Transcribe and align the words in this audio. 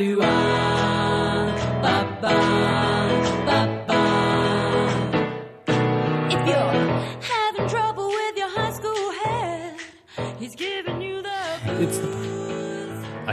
If 0.00 0.37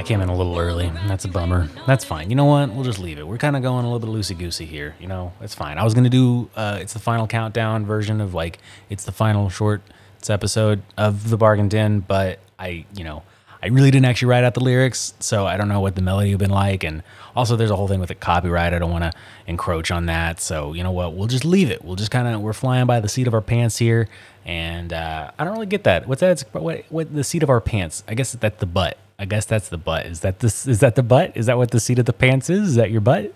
came 0.06 0.22
in 0.22 0.30
a 0.30 0.36
little 0.36 0.58
early. 0.58 0.92
That's 1.08 1.26
a 1.26 1.28
bummer. 1.28 1.68
That's 1.88 2.06
fine. 2.06 2.30
You 2.30 2.36
know 2.36 2.46
what? 2.46 2.70
We'll 2.72 2.84
just 2.84 3.00
leave 3.00 3.18
it. 3.18 3.28
We're 3.28 3.40
kind 3.40 3.56
of 3.56 3.64
going 3.64 3.86
a 3.86 3.92
little 3.92 4.00
bit 4.00 4.10
loosey 4.10 4.38
goosey 4.38 4.66
here. 4.66 4.96
You 5.00 5.08
know, 5.08 5.34
it's 5.42 5.56
fine. 5.56 5.80
I 5.80 5.84
was 5.84 5.94
gonna 5.96 6.10
do. 6.10 6.50
Uh, 6.56 6.78
it's 6.80 6.94
the 6.94 7.00
final 7.00 7.26
countdown 7.26 7.86
version 7.86 8.22
of 8.22 8.34
like 8.34 8.60
it's 8.90 9.04
the 9.04 9.12
final 9.12 9.50
short 9.50 9.82
episode 10.30 10.82
of 10.98 11.30
the 11.30 11.38
Bargain 11.38 11.70
Den, 11.70 12.00
but 12.00 12.40
I, 12.58 12.86
you 12.96 13.04
know, 13.04 13.24
I 13.62 13.68
really 13.68 13.92
didn't 13.92 14.06
actually 14.06 14.30
write 14.30 14.44
out 14.44 14.54
the 14.54 14.64
lyrics, 14.64 15.14
so 15.20 15.46
I 15.46 15.58
don't 15.58 15.70
know 15.70 15.82
what 15.82 15.96
the 15.96 16.02
melody 16.02 16.32
have 16.32 16.40
been 16.40 16.50
like. 16.50 16.84
And 16.84 17.04
also, 17.36 17.56
there's 17.56 17.72
a 17.72 17.76
whole 17.76 17.88
thing 17.88 18.00
with 18.00 18.10
the 18.10 18.16
copyright. 18.16 18.74
I 18.74 18.80
don't 18.80 18.92
want 18.92 19.04
to 19.04 19.12
encroach 19.48 19.92
on 19.92 20.06
that. 20.06 20.40
So 20.40 20.74
you 20.74 20.84
know 20.84 20.92
what? 20.92 21.14
We'll 21.14 21.28
just 21.28 21.46
leave 21.46 21.72
it. 21.72 21.84
We'll 21.84 21.96
just 21.96 22.12
kind 22.12 22.28
of 22.28 22.42
we're 22.42 22.54
flying 22.54 22.86
by 22.86 23.00
the 23.00 23.10
seat 23.10 23.28
of 23.28 23.34
our 23.34 23.42
pants 23.42 23.78
here, 23.78 24.08
and 24.46 24.94
uh, 24.94 25.32
I 25.38 25.44
don't 25.44 25.54
really 25.54 25.66
get 25.66 25.84
that. 25.86 26.08
What's 26.08 26.22
that? 26.22 26.32
It's, 26.32 26.44
what 26.54 26.86
what 26.90 27.14
the 27.14 27.24
seat 27.24 27.44
of 27.44 27.50
our 27.50 27.62
pants? 27.62 28.04
I 28.08 28.14
guess 28.14 28.34
that's 28.34 28.60
the 28.60 28.68
butt. 28.68 28.98
I 29.18 29.26
guess 29.26 29.46
that's 29.46 29.70
the 29.70 29.78
butt. 29.78 30.06
Is 30.06 30.22
that 30.22 30.40
this? 30.40 30.68
Is 30.68 30.80
that 30.82 30.96
the 30.96 31.04
butt? 31.04 31.36
Is 31.36 31.46
that 31.46 31.58
what 31.58 31.72
the 31.72 31.80
seat 31.80 32.00
of 32.00 32.06
the 32.06 32.14
pants 32.14 32.50
is? 32.50 32.70
Is 32.70 32.76
that 32.76 32.92
your 32.92 33.02
butt? 33.02 33.34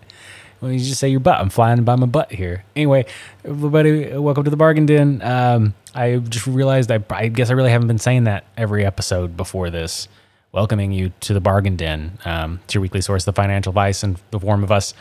Well, 0.61 0.71
you 0.71 0.79
just 0.79 0.99
say 0.99 1.07
your 1.07 1.21
butt. 1.21 1.39
I'm 1.39 1.49
flying 1.49 1.83
by 1.85 1.95
my 1.95 2.05
butt 2.05 2.33
here. 2.33 2.65
Anyway, 2.75 3.05
everybody, 3.45 4.17
welcome 4.17 4.43
to 4.43 4.49
the 4.49 4.57
bargain 4.57 4.85
den. 4.85 5.21
Um, 5.21 5.73
I 5.95 6.17
just 6.17 6.47
realized 6.47 6.91
I, 6.91 7.01
I 7.11 7.29
guess 7.29 7.49
I 7.49 7.53
really 7.53 7.71
haven't 7.71 7.87
been 7.87 7.97
saying 7.97 8.25
that 8.25 8.43
every 8.57 8.85
episode 8.85 9.37
before 9.37 9.69
this. 9.69 10.09
Welcoming 10.51 10.91
you 10.91 11.13
to 11.21 11.33
the 11.33 11.39
bargain 11.39 11.77
den. 11.77 12.17
Um, 12.25 12.59
your 12.71 12.81
weekly 12.81 13.01
source 13.01 13.25
of 13.27 13.35
financial 13.35 13.69
advice 13.69 14.03
in 14.03 14.17
the 14.31 14.39
form 14.39 14.63
of 14.63 14.71
us 14.71 14.93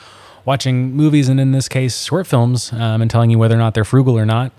watching 0.44 0.92
movies 0.92 1.28
and 1.28 1.40
in 1.40 1.52
this 1.52 1.68
case 1.68 2.04
short 2.04 2.26
films 2.26 2.72
um, 2.72 3.02
and 3.02 3.10
telling 3.10 3.30
you 3.30 3.38
whether 3.38 3.54
or 3.54 3.58
not 3.58 3.74
they're 3.74 3.84
frugal 3.84 4.16
or 4.16 4.26
not. 4.26 4.52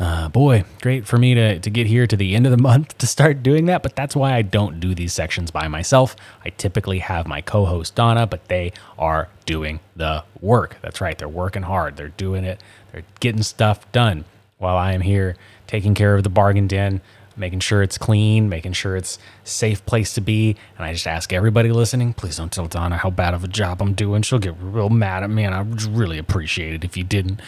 Uh, 0.00 0.30
boy, 0.30 0.64
great 0.80 1.06
for 1.06 1.18
me 1.18 1.34
to, 1.34 1.58
to 1.58 1.68
get 1.68 1.86
here 1.86 2.06
to 2.06 2.16
the 2.16 2.34
end 2.34 2.46
of 2.46 2.50
the 2.50 2.62
month 2.62 2.96
to 2.96 3.06
start 3.06 3.42
doing 3.42 3.66
that, 3.66 3.82
but 3.82 3.94
that's 3.94 4.16
why 4.16 4.32
I 4.32 4.40
don't 4.40 4.80
do 4.80 4.94
these 4.94 5.12
sections 5.12 5.50
by 5.50 5.68
myself. 5.68 6.16
I 6.42 6.48
typically 6.48 7.00
have 7.00 7.26
my 7.26 7.42
co 7.42 7.66
host 7.66 7.94
Donna, 7.96 8.26
but 8.26 8.48
they 8.48 8.72
are 8.98 9.28
doing 9.44 9.78
the 9.94 10.24
work. 10.40 10.78
That's 10.80 11.02
right, 11.02 11.18
they're 11.18 11.28
working 11.28 11.64
hard, 11.64 11.98
they're 11.98 12.08
doing 12.08 12.44
it, 12.44 12.62
they're 12.92 13.04
getting 13.20 13.42
stuff 13.42 13.90
done 13.92 14.24
while 14.56 14.76
I 14.76 14.92
am 14.94 15.02
here 15.02 15.36
taking 15.66 15.94
care 15.94 16.16
of 16.16 16.22
the 16.22 16.30
bargain 16.30 16.66
den, 16.66 17.02
making 17.36 17.60
sure 17.60 17.82
it's 17.82 17.98
clean, 17.98 18.48
making 18.48 18.72
sure 18.72 18.96
it's 18.96 19.18
safe 19.44 19.84
place 19.84 20.14
to 20.14 20.22
be. 20.22 20.56
And 20.78 20.86
I 20.86 20.94
just 20.94 21.06
ask 21.06 21.30
everybody 21.30 21.72
listening, 21.72 22.14
please 22.14 22.38
don't 22.38 22.50
tell 22.50 22.66
Donna 22.66 22.96
how 22.96 23.10
bad 23.10 23.34
of 23.34 23.44
a 23.44 23.48
job 23.48 23.82
I'm 23.82 23.92
doing. 23.92 24.22
She'll 24.22 24.38
get 24.38 24.54
real 24.60 24.88
mad 24.88 25.24
at 25.24 25.30
me, 25.30 25.44
and 25.44 25.54
I 25.54 25.60
would 25.60 25.82
really 25.82 26.16
appreciate 26.16 26.72
it 26.72 26.84
if 26.84 26.96
you 26.96 27.04
didn't. 27.04 27.40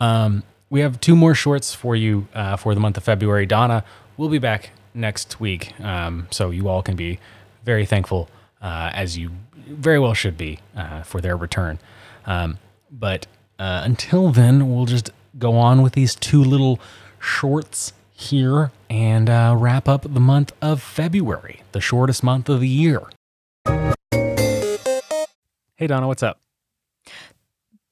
Um, 0.00 0.44
we 0.70 0.80
have 0.80 1.00
two 1.00 1.14
more 1.14 1.34
shorts 1.34 1.74
for 1.74 1.94
you 1.94 2.26
uh, 2.34 2.56
for 2.56 2.74
the 2.74 2.80
month 2.80 2.96
of 2.96 3.04
February. 3.04 3.46
Donna 3.46 3.84
will 4.16 4.28
be 4.28 4.38
back 4.38 4.70
next 4.94 5.38
week, 5.40 5.78
um, 5.80 6.26
so 6.30 6.50
you 6.50 6.68
all 6.68 6.82
can 6.82 6.96
be 6.96 7.18
very 7.64 7.86
thankful, 7.86 8.28
uh, 8.60 8.90
as 8.92 9.16
you 9.16 9.30
very 9.54 9.98
well 9.98 10.14
should 10.14 10.36
be, 10.36 10.58
uh, 10.76 11.02
for 11.02 11.20
their 11.20 11.36
return. 11.36 11.78
Um, 12.24 12.58
but 12.90 13.26
uh, 13.58 13.82
until 13.84 14.30
then, 14.30 14.74
we'll 14.74 14.86
just 14.86 15.10
go 15.38 15.56
on 15.56 15.82
with 15.82 15.92
these 15.92 16.14
two 16.14 16.42
little 16.42 16.80
shorts 17.20 17.92
here 18.12 18.72
and 18.88 19.28
uh, 19.28 19.54
wrap 19.56 19.88
up 19.88 20.02
the 20.02 20.20
month 20.20 20.52
of 20.62 20.82
February, 20.82 21.62
the 21.72 21.80
shortest 21.80 22.22
month 22.22 22.48
of 22.48 22.60
the 22.60 22.68
year. 22.68 23.02
Hey, 25.76 25.86
Donna, 25.86 26.06
what's 26.06 26.22
up? 26.22 26.40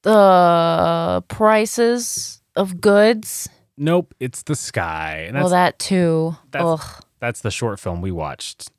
The 0.01 1.23
prices 1.27 2.41
of 2.55 2.79
goods. 2.81 3.49
Nope, 3.77 4.13
it's 4.19 4.43
the 4.43 4.55
sky. 4.55 5.25
And 5.27 5.37
well, 5.37 5.49
that 5.49 5.79
too. 5.79 6.35
that's- 6.51 6.79
Ugh. 6.81 7.03
That's 7.19 7.41
the 7.41 7.51
short 7.51 7.79
film 7.79 8.01
we 8.01 8.11
watched. 8.11 8.69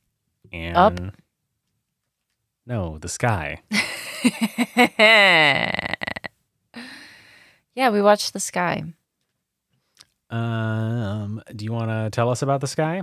And 0.53 0.77
Up? 0.77 1.01
No, 2.67 2.99
the 2.99 3.09
sky. 3.09 3.63
yeah, 7.75 7.91
we 7.91 8.01
watched 8.03 8.33
the 8.33 8.41
sky. 8.41 8.85
Um, 10.31 11.43
do 11.55 11.65
you 11.65 11.73
want 11.73 11.91
to 11.91 12.11
tell 12.11 12.31
us 12.31 12.43
about 12.43 12.61
the 12.61 12.67
sky? 12.67 13.03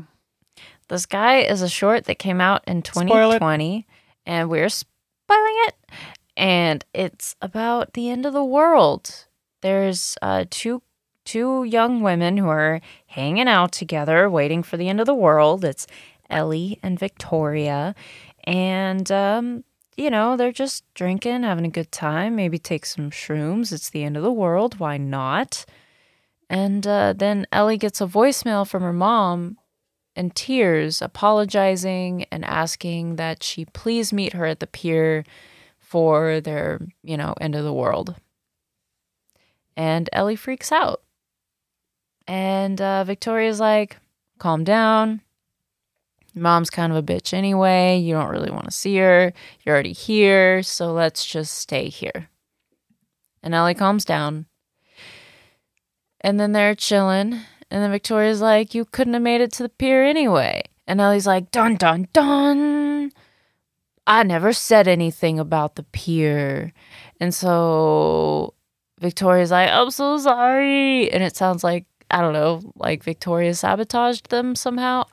The 0.90 1.00
Sky 1.00 1.40
is 1.40 1.62
a 1.62 1.70
short 1.70 2.06
that 2.06 2.20
came 2.20 2.42
out 2.42 2.64
in 2.68 2.82
2020, 2.82 3.88
and 4.26 4.50
we're 4.50 4.70
spoiling 4.70 5.56
it. 5.68 5.76
And 6.36 6.84
it's 6.94 7.36
about 7.42 7.94
the 7.94 8.10
end 8.10 8.26
of 8.26 8.34
the 8.34 8.44
world. 8.44 9.26
There's 9.64 10.18
uh, 10.22 10.44
two 10.50 10.82
two 11.24 11.64
young 11.64 12.02
women 12.02 12.36
who 12.36 12.50
are 12.50 12.82
hanging 13.08 13.48
out 13.48 13.72
together, 13.72 14.30
waiting 14.30 14.62
for 14.62 14.76
the 14.76 14.90
end 14.90 15.00
of 15.00 15.06
the 15.06 15.16
world. 15.16 15.64
It's 15.64 15.88
Ellie 16.30 16.80
and 16.84 17.00
Victoria, 17.00 17.96
and 18.44 19.10
um, 19.10 19.64
you 19.96 20.10
know 20.10 20.36
they're 20.36 20.52
just 20.52 20.84
drinking, 20.96 21.44
having 21.44 21.66
a 21.66 21.70
good 21.70 21.94
time. 21.94 22.36
Maybe 22.36 22.60
take 22.60 22.86
some 22.86 23.10
shrooms. 23.10 23.72
It's 23.72 23.90
the 23.90 24.04
end 24.04 24.18
of 24.18 24.24
the 24.24 24.34
world. 24.34 24.80
Why 24.80 24.98
not? 24.98 25.64
And 26.50 26.86
uh, 26.86 27.14
then 27.16 27.48
Ellie 27.54 27.78
gets 27.78 28.02
a 28.02 28.06
voicemail 28.06 28.68
from 28.68 28.84
her 28.84 28.92
mom 28.92 29.58
in 30.14 30.32
tears, 30.32 31.02
apologizing 31.02 32.26
and 32.32 32.44
asking 32.44 33.16
that 33.16 33.42
she 33.42 33.64
please 33.64 34.12
meet 34.12 34.34
her 34.34 34.46
at 34.46 34.60
the 34.60 34.68
pier 34.68 35.24
for 35.80 36.42
their, 36.42 36.82
you 37.02 37.16
know, 37.16 37.34
end 37.40 37.56
of 37.56 37.64
the 37.64 37.74
world. 37.74 38.16
And 39.76 40.10
Ellie 40.14 40.36
freaks 40.36 40.72
out. 40.72 41.02
And 42.28 42.80
uh, 42.82 43.04
Victoria's 43.04 43.60
like, 43.60 43.98
calm 44.40 44.64
down. 44.64 45.22
Mom's 46.36 46.70
kind 46.70 46.92
of 46.92 46.98
a 46.98 47.04
bitch 47.04 47.34
anyway. 47.34 47.98
You 47.98 48.16
don't 48.16 48.30
really 48.30 48.52
want 48.52 48.66
to 48.66 48.72
see 48.72 48.98
her. 48.98 49.34
You're 49.62 49.74
already 49.76 49.94
here. 49.94 50.64
So 50.64 50.92
let's 50.92 51.26
just 51.26 51.54
stay 51.54 51.90
here. 51.90 52.30
And 53.44 53.54
Ellie 53.54 53.76
calms 53.76 54.06
down. 54.06 54.48
And 56.22 56.40
then 56.40 56.54
they're 56.54 56.76
chilling. 56.76 57.34
And 57.70 57.84
then 57.84 57.92
Victoria's 57.92 58.42
like, 58.42 58.74
You 58.74 58.86
couldn't 58.86 59.14
have 59.14 59.22
made 59.22 59.42
it 59.42 59.52
to 59.54 59.64
the 59.64 59.70
pier 59.70 60.04
anyway. 60.04 60.64
And 60.88 61.00
Ellie's 61.00 61.28
like, 61.28 61.52
Dun, 61.52 61.76
dun, 61.76 62.08
dun. 62.14 63.12
I 64.08 64.24
never 64.24 64.54
said 64.54 64.88
anything 64.88 65.40
about 65.40 65.76
the 65.76 65.84
pier. 65.84 66.74
And 67.20 67.34
so 67.34 68.54
Victoria's 69.04 69.52
like, 69.52 69.70
I'm 69.70 69.92
so 69.92 70.18
sorry. 70.18 71.12
And 71.12 71.22
it 71.22 71.36
sounds 71.36 71.64
like, 71.64 71.86
I 72.10 72.22
don't 72.22 72.34
know, 72.34 72.62
like 72.76 73.04
Victoria 73.04 73.54
sabotaged 73.54 74.30
them 74.30 74.56
somehow. 74.56 75.04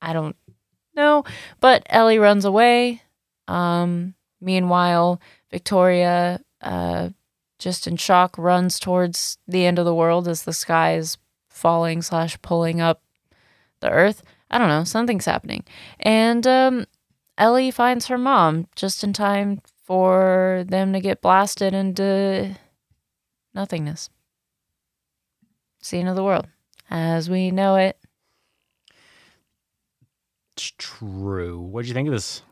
I 0.00 0.12
don't 0.12 0.36
know. 0.94 1.24
But 1.60 1.82
Ellie 1.90 2.18
runs 2.18 2.44
away. 2.44 3.02
Um, 3.48 4.14
meanwhile, 4.40 5.20
Victoria, 5.50 6.40
uh, 6.62 7.10
just 7.58 7.86
in 7.86 7.96
shock, 7.96 8.38
runs 8.38 8.78
towards 8.78 9.36
the 9.48 9.66
end 9.66 9.78
of 9.78 9.84
the 9.84 9.94
world 9.94 10.28
as 10.28 10.44
the 10.44 10.52
sky 10.52 10.94
is 10.94 11.18
falling 11.48 12.00
slash 12.00 12.40
pulling 12.42 12.80
up 12.80 13.02
the 13.80 13.90
earth. 13.90 14.22
I 14.50 14.58
don't 14.58 14.68
know, 14.68 14.84
something's 14.84 15.26
happening. 15.26 15.64
And 15.98 16.46
um, 16.46 16.86
Ellie 17.36 17.72
finds 17.72 18.06
her 18.06 18.18
mom 18.18 18.68
just 18.76 19.02
in 19.02 19.12
time 19.12 19.60
for 19.84 20.64
them 20.68 20.92
to 20.92 21.00
get 21.00 21.20
blasted 21.20 21.74
into 21.74 22.56
nothingness. 23.54 24.10
It's 25.80 25.90
the 25.90 25.98
end 25.98 26.08
of 26.08 26.16
the 26.16 26.24
world 26.24 26.46
as 26.90 27.30
we 27.30 27.50
know 27.50 27.76
it. 27.76 27.96
It's 30.56 30.72
true. 30.76 31.58
What 31.58 31.82
did 31.82 31.88
you 31.88 31.94
think 31.94 32.08
of 32.08 32.14
this 32.14 32.42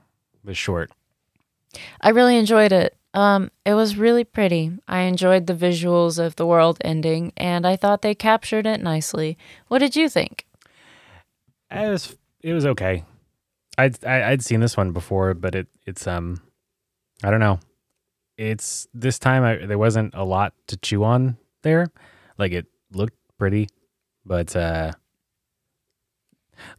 this 0.44 0.56
short? 0.56 0.90
I 2.00 2.10
really 2.10 2.36
enjoyed 2.36 2.72
it. 2.72 2.96
Um, 3.14 3.50
it 3.64 3.74
was 3.74 3.96
really 3.96 4.24
pretty. 4.24 4.72
I 4.86 5.00
enjoyed 5.00 5.46
the 5.46 5.54
visuals 5.54 6.24
of 6.24 6.36
the 6.36 6.46
world 6.46 6.78
ending, 6.82 7.32
and 7.36 7.66
I 7.66 7.76
thought 7.76 8.02
they 8.02 8.14
captured 8.14 8.66
it 8.66 8.80
nicely. 8.80 9.36
What 9.68 9.78
did 9.80 9.96
you 9.96 10.08
think? 10.08 10.46
It 11.70 11.88
was 11.88 12.16
it 12.42 12.52
was 12.52 12.64
okay. 12.66 13.04
I'd 13.76 14.02
I, 14.04 14.30
I'd 14.30 14.44
seen 14.44 14.60
this 14.60 14.76
one 14.76 14.92
before, 14.92 15.34
but 15.34 15.54
it 15.54 15.66
it's 15.86 16.06
um 16.06 16.40
I 17.22 17.30
don't 17.30 17.40
know. 17.40 17.60
It's 18.38 18.86
this 18.94 19.18
time 19.18 19.42
I, 19.42 19.66
there 19.66 19.78
wasn't 19.78 20.14
a 20.14 20.24
lot 20.24 20.54
to 20.68 20.76
chew 20.76 21.02
on 21.02 21.36
there. 21.62 21.88
Like 22.38 22.52
it 22.52 22.66
looked 22.92 23.18
pretty, 23.36 23.68
but 24.24 24.54
uh 24.54 24.92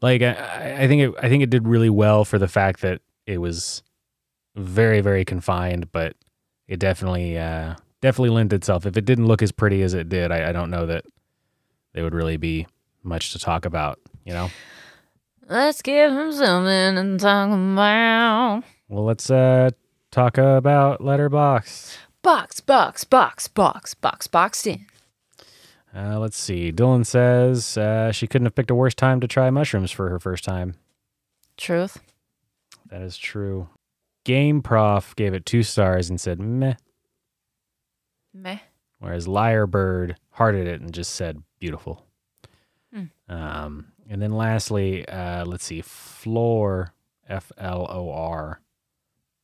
like 0.02 0.22
I, 0.22 0.78
I 0.84 0.88
think 0.88 1.02
it 1.02 1.14
I 1.22 1.28
think 1.28 1.44
it 1.44 1.50
did 1.50 1.68
really 1.68 1.90
well 1.90 2.24
for 2.24 2.40
the 2.40 2.48
fact 2.48 2.80
that 2.82 3.02
it 3.28 3.40
was 3.40 3.84
very 4.56 5.02
very 5.02 5.26
confined, 5.26 5.92
but 5.92 6.16
it 6.70 6.80
definitely 6.80 7.38
uh 7.38 7.76
definitely 8.02 8.30
lent 8.30 8.54
itself. 8.54 8.86
If 8.86 8.96
it 8.96 9.04
didn't 9.04 9.28
look 9.28 9.42
as 9.42 9.52
pretty 9.52 9.82
as 9.82 9.94
it 9.94 10.08
did, 10.08 10.32
I, 10.32 10.50
I 10.50 10.52
don't 10.54 10.72
know 10.72 10.86
that 10.86 11.04
they 11.94 12.02
would 12.02 12.14
really 12.14 12.38
be 12.38 12.68
much 13.04 13.34
to 13.34 13.40
talk 13.40 13.66
about, 13.66 14.00
you 14.24 14.32
know. 14.32 14.50
Let's 15.50 15.82
give 15.82 16.12
him 16.12 16.32
something 16.32 16.96
to 16.96 17.18
talk 17.18 17.50
about. 17.50 18.64
Well, 18.88 19.04
let's 19.04 19.30
uh 19.30 19.72
talk 20.12 20.38
about 20.38 21.02
Letterbox. 21.04 21.98
Box, 22.22 22.60
box, 22.60 23.04
box, 23.04 23.48
box, 23.48 23.94
box, 23.94 24.28
boxed 24.28 24.68
in. 24.68 24.86
Uh, 25.96 26.20
let's 26.20 26.38
see. 26.38 26.72
Dylan 26.72 27.06
says 27.06 27.78
uh, 27.78 28.12
she 28.12 28.28
couldn't 28.28 28.46
have 28.46 28.56
picked 28.56 28.70
a 28.72 28.76
worse 28.76 28.94
time 28.94 29.20
to 29.22 29.28
try 29.28 29.50
mushrooms 29.50 29.92
for 29.92 30.10
her 30.10 30.20
first 30.20 30.44
time. 30.44 30.76
Truth. 31.58 32.00
That 32.90 33.02
is 33.02 33.18
true. 33.18 33.70
Game 34.26 34.62
Prof 34.62 35.16
gave 35.16 35.34
it 35.34 35.46
two 35.46 35.64
stars 35.64 36.10
and 36.10 36.20
said 36.20 36.40
meh, 36.40 36.76
Meh. 38.34 38.60
whereas 39.00 39.28
Liar 39.28 39.66
Bird 39.66 40.18
hearted 40.32 40.68
it 40.68 40.82
and 40.82 40.94
just 40.94 41.16
said 41.16 41.42
beautiful. 41.60 42.06
Hmm. 42.94 43.06
Um, 43.28 43.94
and 44.10 44.22
then 44.22 44.32
lastly, 44.34 45.08
uh, 45.08 45.46
let's 45.46 45.66
see, 45.66 45.82
Floor 45.82 46.94
F 47.28 47.52
L 47.58 47.88
O 47.90 48.12
R. 48.12 48.60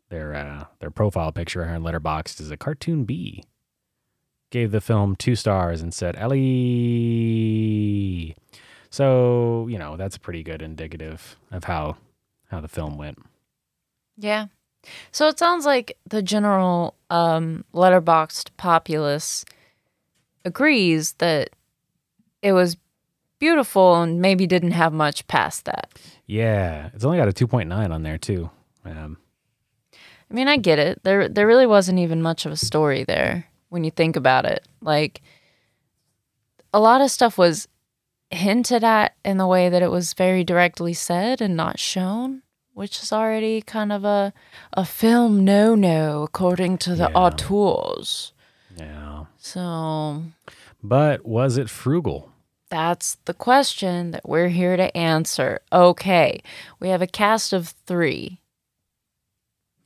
Their 0.10 0.36
uh, 0.36 0.66
their 0.80 0.92
profile 0.92 1.32
picture 1.32 1.66
here 1.66 1.74
in 1.76 1.84
Letterboxd 1.84 2.40
is 2.40 2.52
a 2.52 2.58
cartoon 2.58 3.06
bee. 3.06 3.44
Gave 4.52 4.72
the 4.72 4.82
film 4.82 5.16
two 5.16 5.36
stars 5.36 5.82
and 5.82 5.94
said 5.94 6.16
Ellie. 6.16 6.36
So 8.90 9.68
you 9.68 9.78
know 9.80 9.98
that's 9.98 10.18
pretty 10.18 10.44
good 10.44 10.62
indicative 10.62 11.36
of 11.52 11.64
how 11.66 11.98
how 12.50 12.62
the 12.62 12.68
film 12.68 12.98
went. 12.98 13.20
Yeah. 14.18 14.48
So 15.12 15.28
it 15.28 15.40
sounds 15.40 15.66
like 15.66 15.98
the 16.08 16.22
general 16.22 16.96
um, 17.10 17.66
Letterboxd 17.74 18.52
populace 18.56 19.44
agrees 20.46 21.14
that 21.14 21.50
it 22.44 22.54
was 22.54 22.78
beautiful 23.40 24.02
and 24.02 24.22
maybe 24.22 24.46
didn't 24.48 24.72
have 24.72 24.94
much 24.94 25.28
past 25.28 25.66
that. 25.66 25.92
Yeah, 26.28 26.90
it's 26.94 27.04
only 27.04 27.18
got 27.18 27.28
a 27.28 27.32
2.9 27.32 27.92
on 27.92 28.04
there 28.04 28.18
too. 28.18 28.50
Um, 28.86 29.18
I 30.30 30.34
mean, 30.34 30.48
I 30.48 30.58
get 30.58 30.80
it. 30.80 31.04
There 31.04 31.28
there 31.30 31.48
really 31.48 31.68
wasn't 31.68 32.00
even 32.00 32.22
much 32.22 32.46
of 32.46 32.52
a 32.52 32.58
story 32.58 33.04
there 33.04 33.46
when 33.70 33.84
you 33.84 33.92
think 33.92 34.16
about 34.16 34.46
it. 34.46 34.68
Like 34.82 35.22
a 36.74 36.80
lot 36.80 37.02
of 37.02 37.12
stuff 37.12 37.38
was 37.38 37.68
hinted 38.32 38.84
at 38.84 39.16
in 39.24 39.38
the 39.38 39.48
way 39.48 39.70
that 39.70 39.82
it 39.84 39.92
was 39.92 40.14
very 40.14 40.44
directly 40.44 40.94
said 40.94 41.42
and 41.42 41.56
not 41.56 41.80
shown, 41.80 42.42
which 42.74 43.02
is 43.02 43.14
already 43.14 43.62
kind 43.62 43.92
of 43.94 44.04
a 44.04 44.34
a 44.74 44.84
film 44.86 45.44
no-no 45.46 46.24
according 46.24 46.78
to 46.80 46.96
the 46.96 47.10
Yeah. 47.10 47.18
auteurs. 47.18 48.34
yeah, 48.78 49.26
So, 49.38 50.24
but 50.84 51.26
was 51.26 51.58
it 51.58 51.70
frugal? 51.70 52.32
that's 52.68 53.16
the 53.26 53.34
question 53.34 54.10
that 54.12 54.28
we're 54.28 54.50
here 54.50 54.76
to 54.76 54.98
answer. 54.98 55.62
Okay. 55.72 56.42
We 56.80 56.90
have 56.90 57.02
a 57.02 57.08
cast 57.08 57.54
of 57.54 57.70
3. 57.86 58.42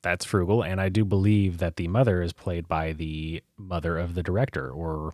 That's 0.02 0.24
frugal, 0.26 0.64
and 0.64 0.80
I 0.80 0.88
do 0.90 1.04
believe 1.04 1.58
that 1.58 1.76
the 1.76 1.88
mother 1.90 2.22
is 2.22 2.32
played 2.34 2.68
by 2.68 2.94
the 2.94 3.44
mother 3.58 3.98
of 3.98 4.16
the 4.16 4.24
director, 4.24 4.70
or 4.70 5.14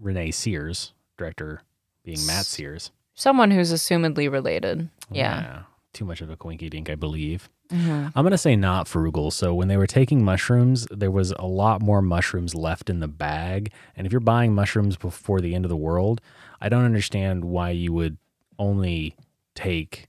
Renee 0.00 0.30
Sears, 0.30 0.92
director 1.16 1.62
being 2.04 2.24
Matt 2.26 2.46
Sears. 2.46 2.90
Someone 3.14 3.50
who's 3.50 3.72
assumedly 3.72 4.30
related. 4.30 4.88
Yeah. 5.10 5.62
too 5.92 6.04
much 6.04 6.20
of 6.20 6.30
a 6.30 6.36
quinky 6.36 6.70
dink, 6.70 6.88
I 6.88 6.94
believe. 6.94 7.48
Mhm. 7.68 8.12
I'm 8.14 8.22
gonna 8.24 8.38
say 8.38 8.54
not 8.54 8.86
frugal. 8.86 9.32
So 9.32 9.52
when 9.52 9.66
they 9.66 9.76
were 9.76 9.88
taking 9.88 10.24
mushrooms, 10.24 10.86
there 10.88 11.10
was 11.10 11.32
a 11.32 11.44
lot 11.46 11.82
more 11.82 12.00
mushrooms 12.00 12.54
left 12.54 12.88
in 12.88 13.00
the 13.00 13.08
bag. 13.08 13.72
And 13.96 14.06
if 14.06 14.12
you're 14.12 14.20
buying 14.20 14.54
mushrooms 14.54 14.96
before 14.96 15.40
the 15.40 15.52
end 15.52 15.64
of 15.64 15.68
the 15.68 15.76
world, 15.76 16.20
I 16.60 16.68
don't 16.68 16.84
understand 16.84 17.44
why 17.44 17.70
you 17.70 17.92
would 17.92 18.18
only 18.56 19.16
take 19.56 20.06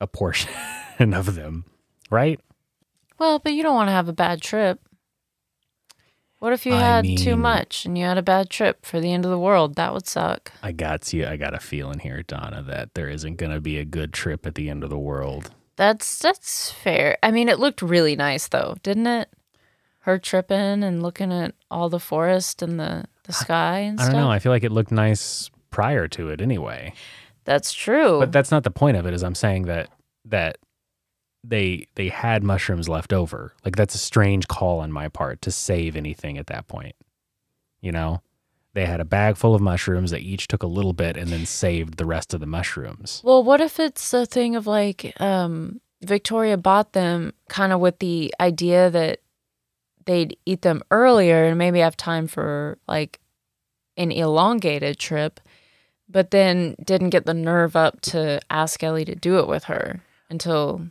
a 0.00 0.06
portion 0.06 0.52
of 1.14 1.34
them, 1.34 1.64
right? 2.08 2.38
Well, 3.18 3.38
but 3.38 3.52
you 3.52 3.62
don't 3.62 3.74
want 3.74 3.88
to 3.88 3.92
have 3.92 4.08
a 4.08 4.12
bad 4.12 4.40
trip. 4.42 4.80
What 6.38 6.52
if 6.52 6.66
you 6.66 6.74
I 6.74 6.80
had 6.80 7.04
too 7.04 7.30
mean- 7.30 7.40
much 7.40 7.86
and 7.86 7.96
you 7.96 8.04
had 8.04 8.18
a 8.18 8.22
bad 8.22 8.50
trip 8.50 8.84
for 8.84 9.00
the 9.00 9.12
end 9.12 9.24
of 9.24 9.30
the 9.30 9.38
world? 9.38 9.76
That 9.76 9.94
would 9.94 10.06
suck. 10.06 10.52
I 10.62 10.72
got 10.72 11.10
you. 11.12 11.26
I 11.26 11.36
got 11.36 11.54
a 11.54 11.58
feeling 11.60 12.00
here, 12.00 12.22
Donna, 12.22 12.62
that 12.64 12.92
there 12.94 13.08
isn't 13.08 13.36
gonna 13.36 13.60
be 13.60 13.78
a 13.78 13.84
good 13.84 14.12
trip 14.12 14.46
at 14.46 14.54
the 14.54 14.68
end 14.68 14.84
of 14.84 14.90
the 14.90 14.98
world. 14.98 15.50
That's 15.76 16.18
that's 16.18 16.70
fair. 16.70 17.16
I 17.22 17.30
mean, 17.30 17.48
it 17.48 17.58
looked 17.58 17.80
really 17.82 18.14
nice 18.14 18.46
though, 18.48 18.76
didn't 18.82 19.06
it? 19.06 19.28
Her 20.00 20.18
tripping 20.18 20.82
and 20.84 21.02
looking 21.02 21.32
at 21.32 21.54
all 21.70 21.88
the 21.88 21.98
forest 22.00 22.60
and 22.60 22.78
the 22.78 23.04
the 23.24 23.32
sky 23.32 23.78
and 23.78 23.98
I 23.98 24.04
stuff. 24.04 24.12
don't 24.14 24.22
know. 24.24 24.30
I 24.30 24.38
feel 24.38 24.52
like 24.52 24.64
it 24.64 24.72
looked 24.72 24.92
nice 24.92 25.50
prior 25.70 26.08
to 26.08 26.28
it 26.28 26.42
anyway. 26.42 26.92
That's 27.44 27.72
true. 27.72 28.18
But 28.20 28.32
that's 28.32 28.50
not 28.50 28.64
the 28.64 28.70
point 28.70 28.98
of 28.98 29.06
it. 29.06 29.14
Is 29.14 29.24
I'm 29.24 29.34
saying 29.34 29.62
that 29.62 29.88
that 30.26 30.58
they 31.46 31.86
they 31.94 32.08
had 32.08 32.42
mushrooms 32.42 32.88
left 32.88 33.12
over. 33.12 33.54
Like 33.64 33.76
that's 33.76 33.94
a 33.94 33.98
strange 33.98 34.48
call 34.48 34.80
on 34.80 34.90
my 34.90 35.08
part 35.08 35.42
to 35.42 35.50
save 35.50 35.96
anything 35.96 36.38
at 36.38 36.46
that 36.48 36.66
point. 36.66 36.96
You 37.80 37.92
know, 37.92 38.22
they 38.72 38.86
had 38.86 39.00
a 39.00 39.04
bag 39.04 39.36
full 39.36 39.54
of 39.54 39.60
mushrooms. 39.60 40.10
They 40.10 40.18
each 40.18 40.48
took 40.48 40.62
a 40.62 40.68
little 40.68 40.94
bit 40.94 41.16
and 41.16 41.28
then 41.28 41.46
saved 41.46 41.96
the 41.96 42.06
rest 42.06 42.34
of 42.34 42.40
the 42.40 42.46
mushrooms. 42.46 43.20
Well, 43.24 43.42
what 43.42 43.60
if 43.60 43.78
it's 43.78 44.12
a 44.14 44.26
thing 44.26 44.56
of 44.56 44.66
like 44.66 45.18
um, 45.20 45.80
Victoria 46.02 46.56
bought 46.56 46.92
them 46.92 47.34
kind 47.48 47.72
of 47.72 47.80
with 47.80 47.98
the 47.98 48.34
idea 48.40 48.90
that 48.90 49.20
they'd 50.06 50.36
eat 50.46 50.62
them 50.62 50.82
earlier 50.90 51.44
and 51.44 51.58
maybe 51.58 51.80
have 51.80 51.96
time 51.96 52.26
for 52.26 52.78
like 52.88 53.20
an 53.96 54.10
elongated 54.10 54.98
trip, 54.98 55.40
but 56.08 56.30
then 56.30 56.74
didn't 56.84 57.10
get 57.10 57.26
the 57.26 57.34
nerve 57.34 57.76
up 57.76 58.00
to 58.00 58.40
ask 58.50 58.82
Ellie 58.82 59.04
to 59.04 59.14
do 59.14 59.38
it 59.38 59.46
with 59.46 59.64
her 59.64 60.02
until 60.28 60.88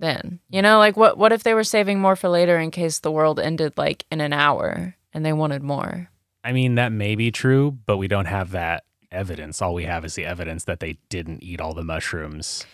then. 0.00 0.40
You 0.50 0.62
know, 0.62 0.78
like 0.78 0.96
what 0.96 1.18
what 1.18 1.32
if 1.32 1.42
they 1.42 1.54
were 1.54 1.64
saving 1.64 2.00
more 2.00 2.16
for 2.16 2.28
later 2.28 2.58
in 2.58 2.70
case 2.70 2.98
the 3.00 3.10
world 3.12 3.38
ended 3.40 3.74
like 3.76 4.04
in 4.10 4.20
an 4.20 4.32
hour 4.32 4.96
and 5.12 5.24
they 5.24 5.32
wanted 5.32 5.62
more? 5.62 6.10
I 6.44 6.52
mean, 6.52 6.76
that 6.76 6.92
may 6.92 7.14
be 7.14 7.30
true, 7.30 7.72
but 7.86 7.98
we 7.98 8.08
don't 8.08 8.26
have 8.26 8.52
that 8.52 8.84
evidence. 9.10 9.60
All 9.60 9.74
we 9.74 9.84
have 9.84 10.04
is 10.04 10.14
the 10.14 10.24
evidence 10.24 10.64
that 10.64 10.80
they 10.80 10.98
didn't 11.08 11.42
eat 11.42 11.60
all 11.60 11.74
the 11.74 11.84
mushrooms. 11.84 12.64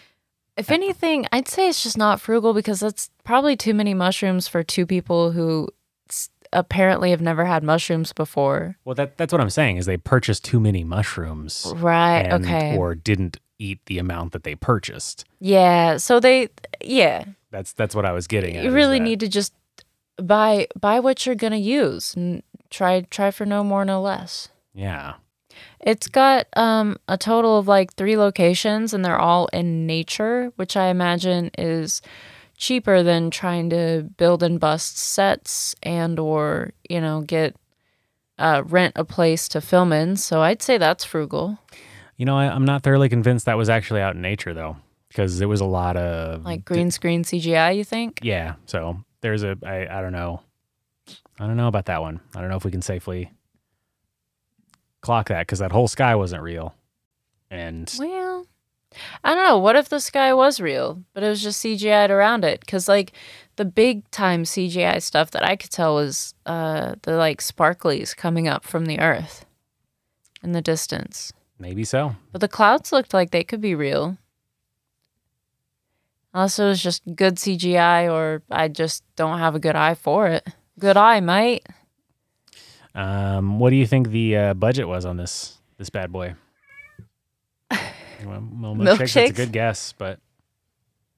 If 0.56 0.70
anything, 0.70 1.26
I'd 1.32 1.48
say 1.48 1.68
it's 1.68 1.82
just 1.82 1.98
not 1.98 2.20
frugal 2.20 2.54
because 2.54 2.78
that's 2.80 3.10
probably 3.24 3.56
too 3.56 3.74
many 3.74 3.92
mushrooms 3.94 4.46
for 4.46 4.62
two 4.62 4.86
people 4.86 5.32
who 5.32 5.68
apparently 6.52 7.10
have 7.10 7.20
never 7.20 7.44
had 7.44 7.64
mushrooms 7.64 8.12
before. 8.12 8.76
Well, 8.84 8.94
that 8.94 9.16
that's 9.16 9.32
what 9.32 9.40
I'm 9.40 9.50
saying 9.50 9.78
is 9.78 9.86
they 9.86 9.96
purchased 9.96 10.44
too 10.44 10.60
many 10.60 10.84
mushrooms. 10.84 11.72
Right. 11.74 12.20
and- 12.20 12.44
okay. 12.44 12.76
Or 12.76 12.94
didn't 12.94 13.38
eat 13.64 13.80
the 13.86 13.98
amount 13.98 14.32
that 14.32 14.44
they 14.44 14.54
purchased. 14.54 15.24
yeah. 15.40 15.96
So 15.96 16.20
they, 16.20 16.48
yeah, 16.82 17.24
That's 17.50 17.72
that's 17.72 17.94
what 17.94 18.04
I 18.04 18.12
was 18.12 18.26
getting 18.26 18.56
at. 18.56 18.64
you 18.64 18.70
really 18.72 19.00
need 19.00 19.20
to 19.20 19.28
just 19.28 19.52
buy 20.22 20.68
buy 20.78 21.00
what 21.00 21.24
you're 21.26 21.34
gonna 21.34 21.56
use 21.56 22.14
and 22.14 22.42
try 22.70 23.02
try 23.10 23.30
for 23.30 23.46
no 23.46 23.64
more, 23.64 23.84
no 23.84 24.00
less. 24.00 24.48
Yeah. 24.74 25.14
It's 25.80 26.08
got 26.08 26.46
um, 26.56 26.96
a 27.06 27.16
total 27.16 27.58
of 27.58 27.68
like 27.68 27.94
three 27.94 28.16
locations, 28.16 28.92
and 28.92 29.04
they're 29.04 29.18
all 29.18 29.46
in 29.52 29.86
nature, 29.86 30.52
which 30.56 30.76
I 30.76 30.88
imagine 30.88 31.50
is 31.56 32.02
cheaper 32.56 33.02
than 33.02 33.30
trying 33.30 33.70
to 33.70 34.08
build 34.16 34.42
and 34.42 34.58
bust 34.58 34.98
sets 34.98 35.74
and 35.82 36.18
or 36.18 36.72
you 36.88 37.00
know 37.00 37.20
get 37.22 37.54
uh, 38.38 38.62
rent 38.66 38.94
a 38.96 39.04
place 39.04 39.46
to 39.48 39.60
film 39.60 39.92
in. 39.92 40.16
So 40.16 40.42
I'd 40.42 40.62
say 40.62 40.76
that's 40.78 41.04
frugal, 41.04 41.58
You 42.16 42.26
know, 42.26 42.36
I, 42.36 42.46
I'm 42.46 42.64
not 42.64 42.82
thoroughly 42.82 43.08
convinced 43.08 43.46
that 43.46 43.56
was 43.56 43.68
actually 43.68 44.00
out 44.00 44.14
in 44.14 44.22
nature 44.22 44.54
though, 44.54 44.76
because 45.08 45.38
there 45.38 45.48
was 45.48 45.60
a 45.60 45.66
lot 45.66 45.96
of 45.96 46.44
like 46.44 46.64
green 46.64 46.90
screen 46.90 47.24
CGI. 47.24 47.76
You 47.76 47.84
think? 47.84 48.20
Yeah. 48.22 48.54
So 48.66 48.98
there's 49.20 49.42
a 49.42 49.56
I 49.64 49.86
I 49.90 50.00
don't 50.00 50.12
know. 50.12 50.40
I 51.38 51.46
don't 51.46 51.56
know 51.56 51.68
about 51.68 51.86
that 51.86 52.00
one. 52.00 52.20
I 52.34 52.40
don't 52.40 52.50
know 52.50 52.56
if 52.56 52.64
we 52.64 52.70
can 52.70 52.82
safely 52.82 53.32
clock 55.00 55.28
that 55.28 55.46
because 55.46 55.58
that 55.58 55.72
whole 55.72 55.88
sky 55.88 56.14
wasn't 56.14 56.42
real. 56.42 56.74
And 57.50 57.92
Well, 57.98 58.46
I 59.22 59.34
don't 59.34 59.44
know. 59.44 59.58
What 59.58 59.76
if 59.76 59.88
the 59.88 60.00
sky 60.00 60.32
was 60.34 60.60
real, 60.60 61.02
but 61.12 61.22
it 61.22 61.28
was 61.28 61.42
just 61.42 61.64
CGI'd 61.64 62.10
around 62.10 62.44
it? 62.44 62.60
Because 62.60 62.88
like 62.88 63.12
the 63.56 63.64
big 63.64 64.08
time 64.10 64.44
CGI 64.44 65.02
stuff 65.02 65.30
that 65.32 65.44
I 65.44 65.56
could 65.56 65.70
tell 65.70 65.94
was 65.94 66.34
uh, 66.46 66.94
the 67.02 67.16
like 67.16 67.40
sparklies 67.40 68.16
coming 68.16 68.48
up 68.48 68.64
from 68.64 68.86
the 68.86 69.00
earth 69.00 69.44
in 70.42 70.52
the 70.52 70.62
distance. 70.62 71.32
Maybe 71.58 71.84
so. 71.84 72.16
But 72.32 72.40
the 72.40 72.48
clouds 72.48 72.92
looked 72.92 73.14
like 73.14 73.30
they 73.30 73.44
could 73.44 73.60
be 73.60 73.74
real. 73.74 74.18
Unless 76.32 76.58
it 76.58 76.64
was 76.64 76.82
just 76.82 77.02
good 77.14 77.36
CGI 77.36 78.12
or 78.12 78.42
I 78.50 78.66
just 78.68 79.04
don't 79.14 79.38
have 79.38 79.54
a 79.54 79.60
good 79.60 79.76
eye 79.76 79.94
for 79.94 80.26
it. 80.26 80.46
Good 80.78 80.96
eye, 80.96 81.20
mate. 81.20 81.64
Um, 82.94 83.58
what 83.58 83.70
do 83.70 83.76
you 83.76 83.86
think 83.86 84.08
the 84.10 84.36
uh, 84.36 84.54
budget 84.54 84.88
was 84.88 85.04
on 85.06 85.16
this 85.16 85.58
this 85.78 85.90
bad 85.90 86.10
boy? 86.12 86.34
Well, 87.70 87.80
well, 88.26 88.40
milkshakes, 88.74 89.14
That's 89.14 89.30
a 89.30 89.34
good 89.34 89.52
guess, 89.52 89.92
but 89.96 90.18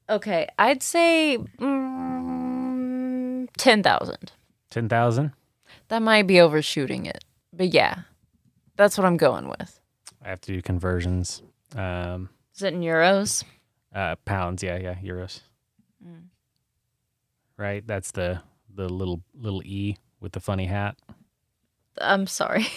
Okay, 0.09 0.47
I'd 0.59 0.83
say 0.83 1.38
mm, 1.59 3.49
10,000. 3.59 4.33
ten 4.71 4.88
thousand. 4.88 5.33
That 5.88 6.00
might 6.02 6.26
be 6.26 6.40
overshooting 6.40 7.07
it. 7.07 7.25
But 7.52 7.73
yeah, 7.75 8.00
that's 8.76 8.97
what 8.99 9.05
I'm 9.05 9.16
going 9.16 9.49
with. 9.49 9.81
I 10.26 10.30
have 10.30 10.40
to 10.42 10.52
do 10.52 10.61
conversions. 10.61 11.40
Um, 11.76 12.30
Is 12.54 12.62
it 12.62 12.75
in 12.75 12.80
euros? 12.80 13.45
uh, 13.95 14.16
pounds, 14.25 14.62
yeah, 14.62 14.76
yeah, 14.76 14.97
euros. 14.97 15.40
Mm. 16.04 16.25
Right, 17.56 17.87
that's 17.87 18.11
the 18.11 18.42
the 18.75 18.88
little 18.88 19.23
little 19.35 19.62
e 19.64 19.97
with 20.21 20.33
the 20.33 20.40
funny 20.40 20.66
hat. 20.66 20.97
I'm 22.00 22.26
sorry. 22.26 22.66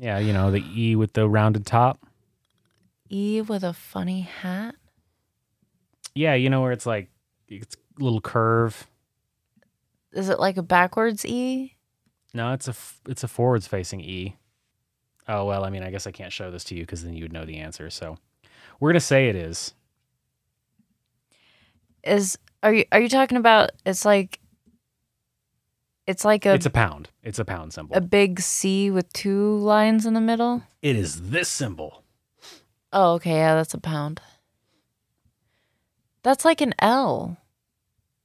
Yeah, 0.00 0.18
you 0.18 0.32
know 0.32 0.52
the 0.52 0.62
e 0.76 0.94
with 0.94 1.14
the 1.14 1.28
rounded 1.28 1.66
top. 1.66 1.98
E 3.10 3.40
with 3.40 3.64
a 3.64 3.72
funny 3.72 4.20
hat. 4.20 4.76
Yeah, 6.14 6.34
you 6.34 6.50
know 6.50 6.62
where 6.62 6.70
it's 6.70 6.86
like 6.86 7.10
it's 7.48 7.74
a 8.00 8.04
little 8.04 8.20
curve. 8.20 8.86
Is 10.12 10.28
it 10.28 10.38
like 10.38 10.56
a 10.56 10.62
backwards 10.62 11.24
E? 11.26 11.74
No, 12.32 12.52
it's 12.52 12.68
a 12.68 12.70
f- 12.70 13.00
it's 13.08 13.24
a 13.24 13.28
forwards 13.28 13.66
facing 13.66 14.00
e. 14.00 14.36
Oh 15.28 15.44
well, 15.44 15.64
I 15.64 15.70
mean, 15.70 15.82
I 15.82 15.90
guess 15.90 16.06
I 16.06 16.10
can't 16.10 16.32
show 16.32 16.50
this 16.50 16.64
to 16.64 16.74
you 16.74 16.82
because 16.82 17.04
then 17.04 17.12
you 17.14 17.24
would 17.24 17.32
know 17.32 17.44
the 17.44 17.58
answer. 17.58 17.90
So 17.90 18.16
we're 18.80 18.90
gonna 18.90 19.00
say 19.00 19.28
it 19.28 19.36
is. 19.36 19.74
Is 22.02 22.38
are 22.62 22.72
you 22.72 22.84
are 22.90 23.00
you 23.00 23.08
talking 23.08 23.36
about? 23.36 23.70
It's 23.84 24.04
like. 24.04 24.40
It's 26.06 26.24
like 26.24 26.46
a 26.46 26.54
it's 26.54 26.64
a 26.64 26.70
pound. 26.70 27.10
It's 27.22 27.38
a 27.38 27.44
pound 27.44 27.74
symbol. 27.74 27.94
a 27.94 28.00
big 28.00 28.40
C 28.40 28.90
with 28.90 29.12
two 29.12 29.58
lines 29.58 30.06
in 30.06 30.14
the 30.14 30.22
middle. 30.22 30.62
it 30.80 30.96
is 30.96 31.28
this 31.30 31.50
symbol. 31.50 32.02
Oh, 32.94 33.12
okay, 33.14 33.34
yeah, 33.34 33.54
that's 33.54 33.74
a 33.74 33.78
pound. 33.78 34.22
That's 36.22 36.46
like 36.46 36.62
an 36.62 36.74
L 36.78 37.36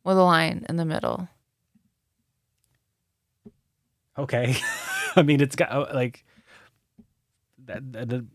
with 0.05 0.17
a 0.17 0.23
line 0.23 0.65
in 0.69 0.77
the 0.77 0.85
middle. 0.85 1.27
Okay, 4.17 4.55
I 5.17 5.23
mean 5.23 5.41
it's 5.41 5.57
got 5.57 5.69
uh, 5.69 5.87
like 5.93 6.23
that. 7.65 7.91
That, 8.09 8.25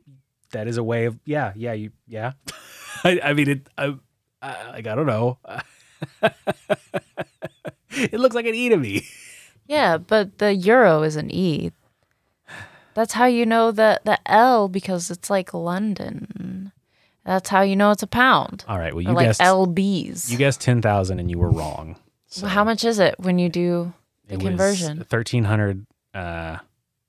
that 0.52 0.66
is 0.66 0.78
a 0.78 0.82
way 0.82 1.04
of 1.04 1.18
yeah, 1.26 1.52
yeah, 1.54 1.74
you 1.74 1.90
yeah. 2.06 2.32
I, 3.04 3.20
I 3.22 3.32
mean 3.34 3.50
it. 3.50 3.68
I, 3.76 3.94
I 4.40 4.70
like 4.70 4.86
I 4.86 4.94
don't 4.94 5.06
know. 5.06 5.38
it 7.90 8.14
looks 8.18 8.34
like 8.34 8.46
an 8.46 8.54
e 8.54 8.68
to 8.68 8.76
me. 8.76 9.06
Yeah, 9.66 9.98
but 9.98 10.38
the 10.38 10.54
euro 10.54 11.02
is 11.02 11.16
an 11.16 11.30
E. 11.30 11.72
That's 12.94 13.12
how 13.12 13.26
you 13.26 13.44
know 13.46 13.70
the 13.70 14.00
the 14.04 14.18
L 14.30 14.68
because 14.68 15.10
it's 15.10 15.28
like 15.30 15.52
London. 15.52 16.72
That's 17.24 17.50
how 17.50 17.60
you 17.60 17.76
know 17.76 17.90
it's 17.90 18.02
a 18.02 18.06
pound. 18.06 18.64
All 18.66 18.78
right. 18.78 18.94
Well, 18.94 19.04
Or 19.06 19.10
you 19.10 19.14
like 19.14 19.26
guessed 19.26 19.40
LBs. 19.42 20.30
you 20.30 20.38
guessed 20.38 20.60
ten 20.62 20.80
thousand 20.80 21.20
and 21.20 21.30
you 21.30 21.38
were 21.38 21.50
wrong. 21.50 21.96
So 22.28 22.42
Well, 22.46 22.50
how 22.54 22.64
much 22.64 22.84
is 22.84 22.98
it 22.98 23.16
when 23.20 23.38
you 23.38 23.48
do 23.50 23.92
the 24.26 24.34
it 24.34 24.40
conversion? 24.40 25.04
thirteen 25.04 25.44
hundred 25.44 25.86
uh, 26.14 26.58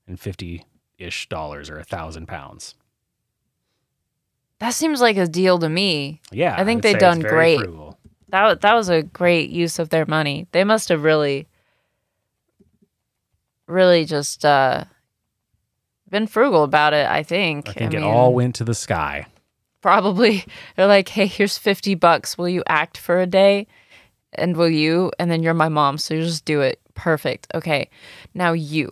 and 0.08 0.20
fifty 0.20 0.66
ish 1.00 1.30
dollars 1.30 1.70
or 1.70 1.80
a 1.80 1.84
thousand 1.84 2.28
pounds. 2.28 2.76
That 4.60 4.74
seems 4.74 5.00
like 5.00 5.18
a 5.18 5.28
deal 5.28 5.58
to 5.60 5.70
me. 5.70 6.22
Yeah, 6.32 6.56
I 6.58 6.66
think 6.66 6.84
they've 6.84 7.00
done 7.00 7.22
great. 7.22 7.60
frugal. 7.60 7.98
That 8.30 8.62
that 8.62 8.74
was 8.74 8.90
a 8.90 9.04
great 9.04 9.50
use 9.50 9.80
of 9.80 9.90
their 9.90 10.06
money. 10.06 10.48
They 10.52 10.64
must 10.64 10.90
have 10.90 11.04
really, 11.04 11.48
really 13.68 14.06
just 14.06 14.44
uh, 14.44 14.84
been 16.10 16.28
frugal 16.28 16.64
about 16.64 16.94
it. 16.94 17.08
I 17.08 17.24
think. 17.24 17.70
I 17.70 17.74
think 17.74 17.94
it 17.94 18.02
mean, 18.02 18.06
all 18.06 18.34
went 18.34 18.56
to 18.56 18.66
the 18.66 18.76
sky. 18.76 19.28
probably 19.82 20.46
they're 20.76 20.88
like, 20.88 21.08
"Hey, 21.08 21.26
here's 21.26 21.58
fifty 21.58 21.96
bucks. 21.96 22.38
Will 22.38 22.50
you 22.50 22.64
act 22.68 22.98
for 22.98 23.20
a 23.20 23.26
day? 23.26 23.66
And 24.34 24.58
will 24.58 24.70
you? 24.70 25.12
And 25.18 25.32
then 25.32 25.42
you're 25.42 25.54
my 25.54 25.70
mom, 25.70 25.98
so 25.98 26.14
you 26.14 26.24
just 26.24 26.46
do 26.46 26.62
it. 26.62 26.80
Perfect. 26.96 27.48
Okay, 27.56 27.90
now 28.34 28.52
you. 28.52 28.92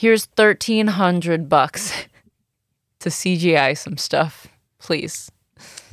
Here's 0.00 0.24
thirteen 0.24 0.86
hundred 0.86 1.50
bucks 1.50 1.92
to 3.00 3.10
CGI 3.10 3.76
some 3.76 3.98
stuff, 3.98 4.46
please." 4.78 5.30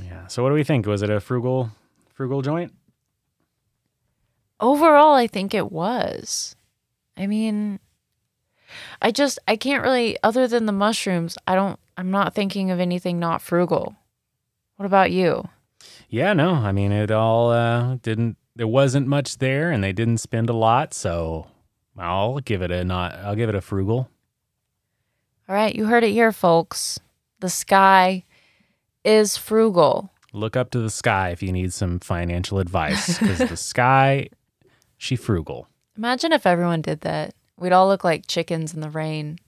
Yeah. 0.01 0.27
So 0.27 0.41
what 0.41 0.47
do 0.47 0.55
we 0.55 0.63
think? 0.63 0.85
Was 0.85 1.01
it 1.01 1.09
a 1.09 1.19
frugal, 1.19 1.71
frugal 2.13 2.41
joint? 2.41 2.73
Overall, 4.61 5.13
I 5.13 5.27
think 5.27 5.53
it 5.53 5.73
was. 5.73 6.55
I 7.17 7.27
mean, 7.27 7.81
I 9.01 9.11
just 9.11 9.39
I 9.45 9.57
can't 9.57 9.83
really 9.83 10.15
other 10.23 10.47
than 10.47 10.67
the 10.67 10.71
mushrooms, 10.71 11.37
I 11.45 11.55
don't 11.55 11.77
I'm 11.97 12.09
not 12.09 12.33
thinking 12.33 12.71
of 12.71 12.79
anything 12.79 13.19
not 13.19 13.41
frugal. 13.41 13.97
What 14.77 14.85
about 14.85 15.11
you? 15.11 15.49
Yeah. 16.07 16.31
No. 16.31 16.53
I 16.53 16.71
mean, 16.71 16.93
it 16.93 17.11
all 17.11 17.51
uh, 17.51 17.95
didn't. 17.95 18.37
There 18.55 18.69
wasn't 18.69 19.07
much 19.07 19.39
there, 19.39 19.69
and 19.69 19.83
they 19.83 19.91
didn't 19.91 20.19
spend 20.19 20.49
a 20.49 20.53
lot. 20.53 20.93
So 20.93 21.47
I'll 21.97 22.39
give 22.39 22.61
it 22.61 22.71
a 22.71 22.83
not. 22.83 23.15
I'll 23.15 23.35
give 23.35 23.49
it 23.49 23.55
a 23.55 23.61
frugal. 23.61 24.09
All 25.49 25.55
right, 25.55 25.73
you 25.73 25.85
heard 25.85 26.03
it 26.03 26.11
here 26.11 26.31
folks. 26.31 26.99
The 27.39 27.49
sky 27.49 28.23
is 29.03 29.37
frugal. 29.37 30.11
Look 30.33 30.55
up 30.57 30.71
to 30.71 30.79
the 30.79 30.89
sky 30.89 31.29
if 31.29 31.41
you 31.41 31.51
need 31.51 31.73
some 31.73 31.99
financial 31.99 32.59
advice, 32.59 33.17
because 33.17 33.39
the 33.39 33.57
sky, 33.57 34.29
she 34.97 35.15
frugal. 35.15 35.67
Imagine 35.97 36.33
if 36.33 36.45
everyone 36.45 36.81
did 36.81 37.01
that. 37.01 37.33
We'd 37.57 37.71
all 37.71 37.87
look 37.87 38.03
like 38.03 38.27
chickens 38.27 38.73
in 38.73 38.81
the 38.81 38.89
rain. 38.89 39.39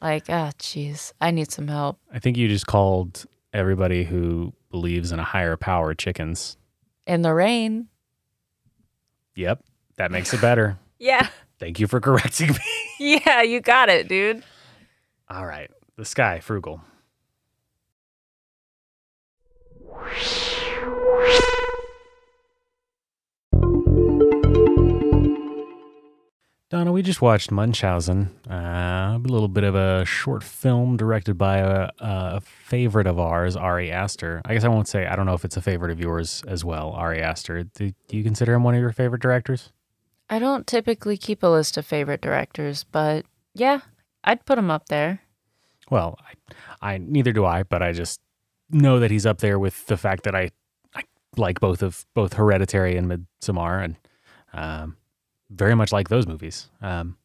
Like, 0.00 0.24
ah, 0.28 0.52
jeez, 0.58 1.12
I 1.20 1.30
need 1.30 1.50
some 1.50 1.68
help. 1.68 1.98
I 2.12 2.18
think 2.18 2.36
you 2.36 2.48
just 2.48 2.66
called 2.66 3.24
everybody 3.52 4.04
who 4.04 4.52
believes 4.70 5.12
in 5.12 5.18
a 5.18 5.24
higher 5.24 5.56
power 5.56 5.94
chickens. 5.94 6.56
In 7.06 7.22
the 7.22 7.34
rain. 7.34 7.88
Yep, 9.34 9.64
that 9.96 10.10
makes 10.10 10.32
it 10.32 10.40
better. 10.40 10.78
Yeah. 11.00 11.28
Thank 11.58 11.80
you 11.80 11.86
for 11.86 12.00
correcting 12.00 12.48
me. 12.48 12.58
Yeah, 13.00 13.42
you 13.42 13.60
got 13.60 13.88
it, 13.88 14.06
dude. 14.06 14.44
All 15.28 15.44
right, 15.44 15.68
the 15.96 16.04
sky, 16.04 16.38
frugal. 16.38 16.80
Donna, 26.70 26.90
we 26.90 27.02
just 27.02 27.22
watched 27.22 27.52
Munchausen, 27.52 28.30
uh, 28.50 29.16
a 29.16 29.20
little 29.22 29.46
bit 29.48 29.62
of 29.64 29.74
a 29.76 30.04
short 30.04 30.42
film 30.42 30.96
directed 30.96 31.38
by 31.38 31.58
a, 31.58 31.90
a 32.00 32.40
favorite 32.40 33.06
of 33.06 33.18
ours, 33.18 33.54
Ari 33.54 33.92
Aster. 33.92 34.42
I 34.44 34.54
guess 34.54 34.64
I 34.64 34.68
won't 34.68 34.88
say, 34.88 35.06
I 35.06 35.14
don't 35.14 35.26
know 35.26 35.34
if 35.34 35.44
it's 35.44 35.56
a 35.56 35.60
favorite 35.62 35.92
of 35.92 36.00
yours 36.00 36.42
as 36.48 36.64
well, 36.64 36.90
Ari 36.90 37.20
Aster. 37.22 37.62
Do, 37.64 37.92
do 38.08 38.16
you 38.16 38.24
consider 38.24 38.54
him 38.54 38.64
one 38.64 38.74
of 38.74 38.80
your 38.80 38.92
favorite 38.92 39.22
directors? 39.22 39.70
I 40.30 40.38
don't 40.38 40.66
typically 40.66 41.16
keep 41.16 41.42
a 41.42 41.46
list 41.48 41.76
of 41.76 41.86
favorite 41.86 42.20
directors, 42.20 42.84
but 42.84 43.26
yeah, 43.54 43.80
I'd 44.22 44.44
put 44.44 44.58
him 44.58 44.70
up 44.70 44.88
there. 44.88 45.20
Well, 45.90 46.18
I, 46.80 46.94
I 46.94 46.98
neither 46.98 47.32
do 47.32 47.44
I, 47.44 47.62
but 47.62 47.82
I 47.82 47.92
just 47.92 48.20
know 48.70 48.98
that 49.00 49.10
he's 49.10 49.26
up 49.26 49.38
there 49.38 49.58
with 49.58 49.86
the 49.86 49.96
fact 49.96 50.24
that 50.24 50.34
I, 50.34 50.50
I 50.94 51.02
like 51.36 51.60
both 51.60 51.82
of 51.82 52.06
both 52.14 52.34
Hereditary 52.34 52.96
and 52.96 53.10
Midsommar, 53.10 53.84
and 53.84 53.96
um, 54.52 54.96
very 55.50 55.74
much 55.74 55.92
like 55.92 56.08
those 56.08 56.26
movies. 56.26 56.70
Um, 56.80 57.18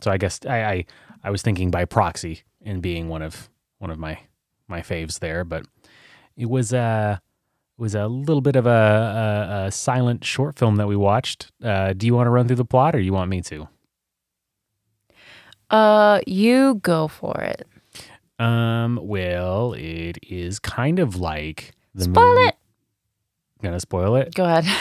so 0.00 0.10
I 0.10 0.16
guess 0.16 0.40
I, 0.46 0.64
I 0.64 0.84
I 1.24 1.30
was 1.30 1.42
thinking 1.42 1.70
by 1.70 1.84
proxy 1.84 2.42
in 2.62 2.80
being 2.80 3.08
one 3.08 3.22
of 3.22 3.50
one 3.78 3.90
of 3.90 3.98
my 3.98 4.18
my 4.68 4.80
faves 4.80 5.18
there, 5.18 5.44
but 5.44 5.66
it 6.36 6.48
was 6.48 6.72
uh 6.72 7.18
was 7.78 7.94
a 7.94 8.06
little 8.08 8.40
bit 8.40 8.56
of 8.56 8.66
a, 8.66 8.70
a, 8.70 9.66
a 9.66 9.70
silent 9.72 10.24
short 10.24 10.58
film 10.58 10.76
that 10.76 10.86
we 10.88 10.96
watched. 10.96 11.50
Uh, 11.62 11.92
do 11.94 12.06
you 12.06 12.14
want 12.14 12.26
to 12.26 12.30
run 12.30 12.46
through 12.46 12.56
the 12.56 12.64
plot, 12.64 12.94
or 12.94 13.00
you 13.00 13.12
want 13.12 13.30
me 13.30 13.40
to? 13.42 13.68
Uh, 15.70 16.20
you 16.26 16.76
go 16.82 17.08
for 17.08 17.40
it. 17.40 17.66
Um, 18.38 18.98
well, 19.02 19.72
it 19.74 20.18
is 20.22 20.58
kind 20.58 20.98
of 20.98 21.16
like 21.16 21.72
the 21.94 22.04
Spoil 22.04 22.34
movie- 22.34 22.48
it. 22.48 22.54
Gonna 23.62 23.80
spoil 23.80 24.14
it. 24.16 24.34
Go 24.34 24.44
ahead. 24.44 24.64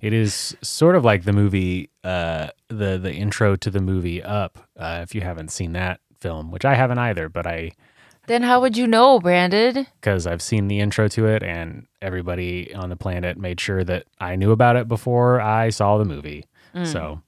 It 0.00 0.12
is 0.12 0.56
sort 0.62 0.94
of 0.94 1.04
like 1.04 1.24
the 1.24 1.32
movie, 1.32 1.90
uh, 2.04 2.50
the 2.68 2.98
the 2.98 3.12
intro 3.12 3.56
to 3.56 3.68
the 3.68 3.80
movie 3.80 4.22
Up. 4.22 4.56
Uh, 4.78 5.00
if 5.02 5.12
you 5.12 5.22
haven't 5.22 5.48
seen 5.50 5.72
that 5.72 5.98
film, 6.20 6.52
which 6.52 6.64
I 6.64 6.76
haven't 6.76 6.98
either, 6.98 7.28
but 7.28 7.48
I 7.48 7.72
then 8.28 8.42
how 8.42 8.60
would 8.60 8.76
you 8.76 8.86
know, 8.86 9.18
Brandon? 9.18 9.86
because 10.00 10.26
I've 10.26 10.42
seen 10.42 10.68
the 10.68 10.80
intro 10.80 11.08
to 11.08 11.26
it, 11.26 11.42
and 11.42 11.86
everybody 12.00 12.72
on 12.74 12.88
the 12.88 12.96
planet 12.96 13.36
made 13.36 13.60
sure 13.60 13.82
that 13.84 14.06
I 14.20 14.36
knew 14.36 14.52
about 14.52 14.76
it 14.76 14.86
before 14.88 15.40
I 15.40 15.70
saw 15.70 15.98
the 15.98 16.04
movie. 16.04 16.44
Mm. 16.74 16.86
So, 16.86 17.22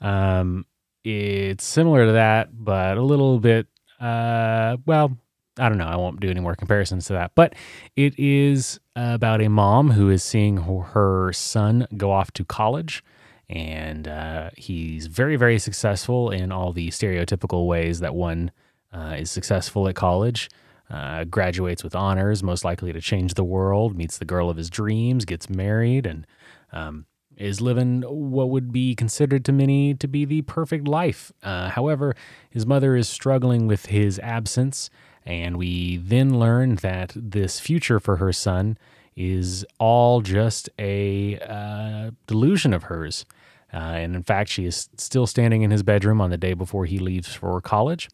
um, 0.00 0.64
it's 1.04 1.64
similar 1.64 2.06
to 2.06 2.12
that, 2.12 2.50
but 2.52 2.96
a 2.96 3.02
little 3.02 3.40
bit. 3.40 3.66
Uh, 4.00 4.76
well, 4.86 5.16
I 5.58 5.68
don't 5.68 5.78
know. 5.78 5.86
I 5.86 5.96
won't 5.96 6.20
do 6.20 6.30
any 6.30 6.40
more 6.40 6.54
comparisons 6.54 7.06
to 7.06 7.12
that. 7.14 7.32
But 7.34 7.54
it 7.96 8.18
is 8.18 8.80
about 8.96 9.42
a 9.42 9.48
mom 9.48 9.90
who 9.90 10.08
is 10.10 10.22
seeing 10.22 10.58
her- 10.58 10.82
her 10.94 11.32
son 11.32 11.86
go 11.96 12.10
off 12.12 12.30
to 12.32 12.44
college, 12.44 13.02
and 13.50 14.08
uh, 14.08 14.50
he's 14.56 15.08
very, 15.08 15.36
very 15.36 15.58
successful 15.58 16.30
in 16.30 16.50
all 16.52 16.72
the 16.72 16.88
stereotypical 16.88 17.66
ways 17.66 18.00
that 18.00 18.14
one 18.14 18.50
uh, 18.92 19.16
is 19.18 19.30
successful 19.30 19.88
at 19.88 19.94
college. 19.94 20.50
Uh, 20.90 21.24
graduates 21.24 21.82
with 21.82 21.94
honors, 21.94 22.42
most 22.42 22.64
likely 22.64 22.92
to 22.92 23.00
change 23.00 23.34
the 23.34 23.44
world, 23.44 23.96
meets 23.96 24.18
the 24.18 24.26
girl 24.26 24.50
of 24.50 24.58
his 24.58 24.68
dreams, 24.68 25.24
gets 25.24 25.48
married, 25.48 26.04
and 26.04 26.26
um, 26.70 27.06
is 27.36 27.62
living 27.62 28.02
what 28.02 28.50
would 28.50 28.72
be 28.72 28.94
considered 28.94 29.44
to 29.44 29.52
many 29.52 29.94
to 29.94 30.06
be 30.06 30.24
the 30.26 30.42
perfect 30.42 30.86
life. 30.86 31.32
Uh, 31.42 31.70
however, 31.70 32.14
his 32.50 32.66
mother 32.66 32.94
is 32.94 33.08
struggling 33.08 33.66
with 33.66 33.86
his 33.86 34.18
absence, 34.18 34.90
and 35.24 35.56
we 35.56 35.96
then 35.96 36.38
learn 36.38 36.74
that 36.76 37.12
this 37.16 37.58
future 37.58 37.98
for 37.98 38.16
her 38.16 38.32
son 38.32 38.76
is 39.16 39.64
all 39.78 40.20
just 40.20 40.68
a 40.78 41.38
uh, 41.38 42.10
delusion 42.26 42.72
of 42.72 42.84
hers. 42.84 43.24
Uh, 43.72 43.76
and 43.76 44.14
in 44.14 44.22
fact, 44.22 44.50
she 44.50 44.66
is 44.66 44.90
still 44.98 45.26
standing 45.26 45.62
in 45.62 45.70
his 45.70 45.82
bedroom 45.82 46.20
on 46.20 46.30
the 46.30 46.36
day 46.36 46.52
before 46.52 46.84
he 46.84 46.98
leaves 46.98 47.34
for 47.34 47.60
college. 47.60 48.08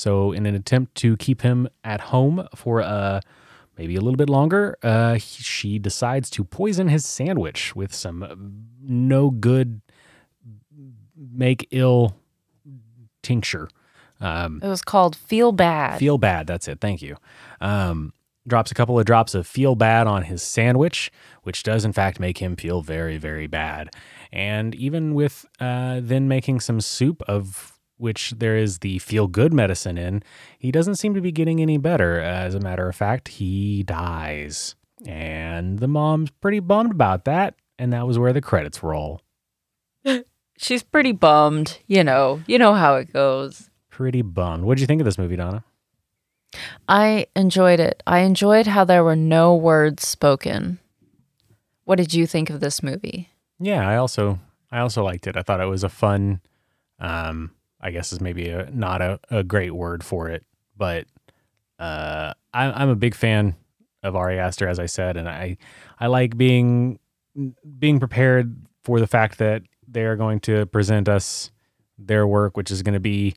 So, 0.00 0.32
in 0.32 0.46
an 0.46 0.54
attempt 0.54 0.94
to 1.02 1.16
keep 1.18 1.42
him 1.42 1.68
at 1.84 2.00
home 2.12 2.46
for 2.54 2.80
uh, 2.80 3.20
maybe 3.76 3.96
a 3.96 4.00
little 4.00 4.16
bit 4.16 4.30
longer, 4.30 4.76
uh, 4.82 5.14
he- 5.14 5.42
she 5.42 5.78
decides 5.78 6.30
to 6.30 6.44
poison 6.44 6.88
his 6.88 7.04
sandwich 7.04 7.76
with 7.76 7.92
some 7.94 8.22
uh, 8.22 8.34
no 8.82 9.30
good, 9.30 9.80
make 11.16 11.68
ill 11.70 12.16
tincture. 13.22 13.68
Um, 14.20 14.60
It 14.62 14.68
was 14.68 14.82
called 14.82 15.16
Feel 15.16 15.52
Bad. 15.52 15.98
Feel 15.98 16.18
bad. 16.18 16.46
That's 16.46 16.68
it. 16.68 16.80
Thank 16.80 17.02
you. 17.02 17.16
Um, 17.60 18.12
drops 18.46 18.70
a 18.70 18.74
couple 18.74 18.98
of 18.98 19.04
drops 19.04 19.34
of 19.34 19.46
feel 19.46 19.74
bad 19.74 20.06
on 20.06 20.22
his 20.24 20.42
sandwich, 20.42 21.10
which 21.42 21.62
does 21.62 21.84
in 21.84 21.92
fact 21.92 22.18
make 22.18 22.38
him 22.38 22.56
feel 22.56 22.80
very, 22.82 23.18
very 23.18 23.46
bad. 23.46 23.90
And 24.32 24.74
even 24.74 25.14
with 25.14 25.44
uh, 25.60 26.00
then 26.02 26.26
making 26.26 26.60
some 26.60 26.80
soup 26.80 27.22
of 27.28 27.78
which 28.00 28.32
there 28.38 28.56
is 28.56 28.78
the 28.78 28.98
feel 28.98 29.26
good 29.26 29.52
medicine 29.52 29.98
in, 29.98 30.22
he 30.58 30.72
doesn't 30.72 30.96
seem 30.96 31.14
to 31.14 31.20
be 31.20 31.32
getting 31.32 31.60
any 31.60 31.78
better. 31.78 32.18
As 32.20 32.54
a 32.54 32.60
matter 32.60 32.88
of 32.88 32.96
fact, 32.96 33.28
he 33.28 33.82
dies. 33.82 34.74
And 35.06 35.78
the 35.78 35.88
mom's 35.88 36.30
pretty 36.30 36.60
bummed 36.60 36.92
about 36.92 37.24
that. 37.24 37.54
And 37.78 37.92
that 37.92 38.06
was 38.06 38.18
where 38.18 38.32
the 38.32 38.40
credits 38.42 38.82
roll. 38.82 39.20
She's 40.58 40.82
pretty 40.82 41.12
bummed. 41.12 41.78
You 41.86 42.04
know, 42.04 42.42
you 42.46 42.58
know 42.58 42.74
how 42.74 42.96
it 42.96 43.12
goes. 43.12 43.70
Pretty 43.90 44.22
bummed. 44.22 44.64
What 44.64 44.76
did 44.76 44.82
you 44.82 44.86
think 44.86 45.00
of 45.00 45.04
this 45.04 45.18
movie, 45.18 45.36
Donna? 45.36 45.64
I 46.88 47.26
enjoyed 47.36 47.80
it. 47.80 48.02
I 48.06 48.20
enjoyed 48.20 48.66
how 48.66 48.84
there 48.84 49.04
were 49.04 49.16
no 49.16 49.54
words 49.54 50.06
spoken. 50.06 50.78
What 51.84 51.96
did 51.96 52.12
you 52.12 52.26
think 52.26 52.50
of 52.50 52.60
this 52.60 52.82
movie? 52.82 53.30
Yeah, 53.58 53.88
I 53.88 53.96
also 53.96 54.38
I 54.70 54.80
also 54.80 55.04
liked 55.04 55.26
it. 55.26 55.36
I 55.36 55.42
thought 55.42 55.60
it 55.60 55.66
was 55.66 55.84
a 55.84 55.88
fun 55.88 56.40
um 56.98 57.52
I 57.80 57.90
guess 57.90 58.12
is 58.12 58.20
maybe 58.20 58.48
a, 58.48 58.70
not 58.70 59.00
a, 59.00 59.20
a 59.30 59.42
great 59.42 59.72
word 59.72 60.04
for 60.04 60.28
it, 60.28 60.44
but 60.76 61.06
uh 61.78 62.34
I 62.52 62.64
I'm 62.70 62.88
a 62.88 62.96
big 62.96 63.14
fan 63.14 63.56
of 64.02 64.16
Ari 64.16 64.38
Aster 64.38 64.68
as 64.68 64.78
I 64.78 64.86
said 64.86 65.16
and 65.16 65.28
I 65.28 65.56
I 65.98 66.06
like 66.06 66.36
being 66.36 66.98
being 67.78 67.98
prepared 67.98 68.56
for 68.82 69.00
the 69.00 69.06
fact 69.06 69.38
that 69.38 69.62
they 69.86 70.04
are 70.04 70.16
going 70.16 70.40
to 70.40 70.66
present 70.66 71.08
us 71.08 71.50
their 71.98 72.26
work 72.26 72.56
which 72.56 72.70
is 72.70 72.82
going 72.82 72.94
to 72.94 73.00
be 73.00 73.34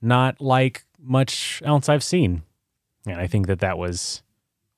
not 0.00 0.40
like 0.40 0.84
much 1.00 1.62
else 1.64 1.88
I've 1.88 2.04
seen. 2.04 2.42
And 3.06 3.20
I 3.20 3.26
think 3.26 3.46
that 3.46 3.60
that 3.60 3.78
was 3.78 4.22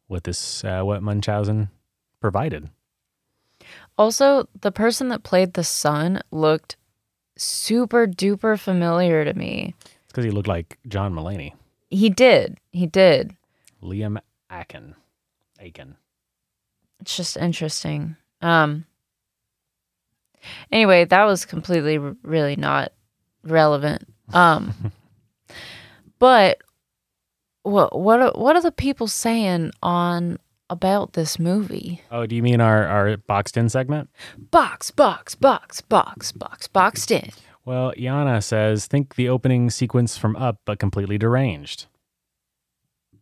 what 0.08 0.24
this 0.24 0.64
uh, 0.64 0.82
what 0.82 1.02
Munchausen 1.02 1.70
provided. 2.20 2.70
Also, 3.98 4.48
the 4.60 4.72
person 4.72 5.08
that 5.08 5.22
played 5.22 5.54
the 5.54 5.64
son 5.64 6.20
looked 6.30 6.76
super 7.36 8.06
duper 8.06 8.58
familiar 8.58 9.24
to 9.24 9.34
me. 9.34 9.74
It's 9.84 10.12
because 10.12 10.24
he 10.24 10.30
looked 10.30 10.48
like 10.48 10.78
John 10.88 11.14
Mulaney. 11.14 11.52
He 11.90 12.10
did. 12.10 12.58
He 12.72 12.86
did. 12.86 13.36
Liam 13.82 14.18
Akin. 14.50 14.94
Aiken. 15.60 15.96
It's 17.00 17.16
just 17.16 17.36
interesting. 17.36 18.16
Um 18.42 18.86
Anyway, 20.70 21.04
that 21.04 21.24
was 21.24 21.44
completely 21.44 21.98
r- 21.98 22.16
really 22.22 22.56
not 22.56 22.92
relevant. 23.42 24.06
Um 24.32 24.92
but 26.18 26.58
what 27.62 27.98
what 27.98 28.20
are, 28.20 28.32
what 28.32 28.56
are 28.56 28.62
the 28.62 28.72
people 28.72 29.06
saying 29.08 29.72
on 29.82 30.38
about 30.68 31.12
this 31.12 31.38
movie? 31.38 32.02
Oh, 32.10 32.26
do 32.26 32.34
you 32.34 32.42
mean 32.42 32.60
our, 32.60 32.86
our 32.86 33.16
boxed 33.16 33.56
in 33.56 33.68
segment? 33.68 34.10
Box, 34.36 34.90
box, 34.90 35.34
box, 35.34 35.80
box, 35.80 36.32
box, 36.32 36.68
boxed 36.68 37.10
in. 37.10 37.30
Well, 37.64 37.92
Yana 37.96 38.42
says, 38.42 38.86
think 38.86 39.16
the 39.16 39.28
opening 39.28 39.70
sequence 39.70 40.16
from 40.16 40.36
Up, 40.36 40.60
but 40.64 40.78
completely 40.78 41.18
deranged. 41.18 41.86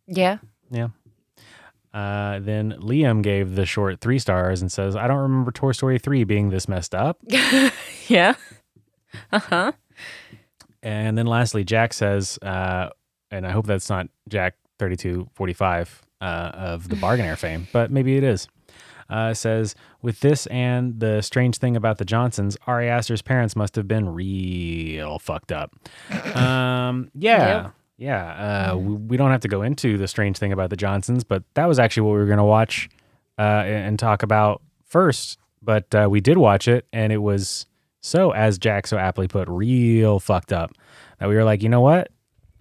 Yeah. 0.07 0.39
Yeah. 0.71 0.89
Uh, 1.95 2.41
then 2.41 2.73
Liam 2.81 3.23
gave 3.23 3.55
the 3.55 3.65
short 3.65 4.01
three 4.01 4.19
stars 4.19 4.61
and 4.61 4.71
says, 4.71 4.97
I 4.97 5.07
don't 5.07 5.19
remember 5.19 5.53
Toy 5.53 5.73
Story 5.73 5.99
3 5.99 6.25
being 6.25 6.51
this 6.51 6.69
messed 6.69 6.95
up. 6.95 7.19
yeah. 8.09 8.35
Uh-huh. 9.33 9.73
And 10.83 11.17
then 11.17 11.27
lastly, 11.27 11.65
Jack 11.65 11.93
says, 11.95 12.39
uh, 12.43 12.91
and 13.31 13.47
I 13.47 13.53
hope 13.53 13.67
that's 13.67 13.89
not 13.89 14.09
Jack 14.29 14.57
3245 14.79 16.04
uh, 16.25 16.51
of 16.55 16.89
the 16.89 16.97
Bargainaire 16.97 17.37
fame, 17.37 17.69
but 17.73 17.91
maybe 17.91 18.17
it 18.17 18.25
is. 18.25 18.49
Uh, 19.11 19.35
says, 19.35 19.75
with 20.01 20.21
this 20.21 20.47
and 20.47 20.99
the 20.99 21.21
strange 21.21 21.59
thing 21.59 21.77
about 21.77 21.99
the 21.99 22.07
Johnsons, 22.07 22.57
Ari 22.67 22.89
Aster's 22.89 23.21
parents 23.21 23.55
must 23.55 23.77
have 23.77 23.87
been 23.87 24.09
real 24.09 25.19
fucked 25.19 25.53
up. 25.53 25.73
Um, 26.35 27.11
yeah. 27.15 27.63
Yep. 27.63 27.73
Yeah. 27.97 28.73
Uh, 28.73 28.77
we, 28.77 28.95
we 28.95 29.17
don't 29.17 29.31
have 29.31 29.43
to 29.43 29.49
go 29.49 29.63
into 29.63 29.97
the 29.99 30.09
strange 30.09 30.39
thing 30.39 30.53
about 30.53 30.71
the 30.71 30.77
Johnsons, 30.77 31.23
but 31.23 31.45
that 31.55 31.67
was 31.67 31.79
actually 31.79 32.03
what 32.03 32.13
we 32.15 32.19
were 32.19 32.27
going 32.27 32.39
to 32.39 32.45
watch 32.45 32.89
uh, 33.39 33.63
and, 33.65 33.89
and 33.89 33.99
talk 33.99 34.23
about 34.23 34.63
first. 34.85 35.39
But 35.63 35.95
uh, 35.95 36.09
we 36.11 36.21
did 36.21 36.39
watch 36.39 36.67
it, 36.67 36.87
and 36.93 37.13
it 37.13 37.19
was 37.19 37.67
so, 38.01 38.33
as 38.33 38.59
Jack 38.59 38.87
so 38.87 38.99
aptly 38.99 39.29
put, 39.29 39.49
real 39.49 40.19
fucked 40.19 40.53
up 40.53 40.73
that 41.21 41.29
we 41.29 41.35
were 41.37 41.45
like, 41.45 41.63
you 41.63 41.69
know 41.69 41.81
what? 41.81 42.09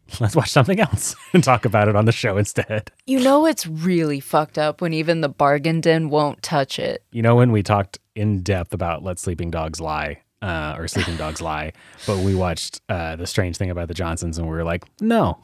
Let's 0.20 0.36
watch 0.36 0.50
something 0.50 0.80
else 0.80 1.16
and 1.34 1.44
talk 1.44 1.66
about 1.66 1.88
it 1.88 1.96
on 1.96 2.06
the 2.06 2.12
show 2.12 2.38
instead. 2.38 2.92
You 3.06 3.20
know 3.20 3.46
it's 3.46 3.66
really 3.66 4.20
fucked 4.20 4.58
up 4.58 4.82
when 4.82 4.94
even 4.94 5.22
the 5.22 5.30
bargain 5.30 5.82
den 5.82 6.10
won't 6.10 6.42
touch 6.44 6.80
it. 6.80 7.04
You 7.12 7.22
know, 7.22 7.36
when 7.36 7.52
we 7.52 7.64
talked 7.64 8.00
in 8.16 8.44
depth 8.44 8.74
about 8.74 9.04
Let 9.04 9.20
Sleeping 9.20 9.50
Dogs 9.50 9.80
Lie, 9.82 10.22
uh, 10.42 10.76
or 10.78 10.88
Sleeping 10.88 11.16
Dogs 11.16 11.42
Lie, 11.42 11.74
but 12.06 12.18
we 12.20 12.36
watched 12.36 12.82
uh, 12.90 13.16
The 13.16 13.26
Strange 13.26 13.58
Thing 13.58 13.70
About 13.70 13.88
the 13.88 13.94
Johnsons 13.94 14.38
and 14.38 14.48
we 14.48 14.54
were 14.54 14.64
like, 14.64 14.84
no. 15.02 15.40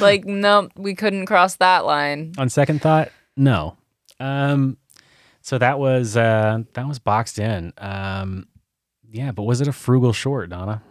Like, 0.00 0.24
no, 0.24 0.68
we 0.76 0.94
couldn't 0.94 1.26
cross 1.26 1.56
that 1.56 1.84
line. 1.84 2.32
On 2.38 2.48
second 2.48 2.80
thought, 2.80 3.10
no. 3.36 3.76
Um, 4.20 4.78
so 5.42 5.58
that 5.58 5.78
was 5.78 6.16
uh, 6.16 6.60
that 6.74 6.86
was 6.86 6.98
boxed 6.98 7.38
in. 7.38 7.72
Um, 7.78 8.48
yeah, 9.10 9.32
but 9.32 9.44
was 9.44 9.60
it 9.60 9.68
a 9.68 9.72
frugal 9.72 10.12
short, 10.12 10.50
Donna? 10.50 10.82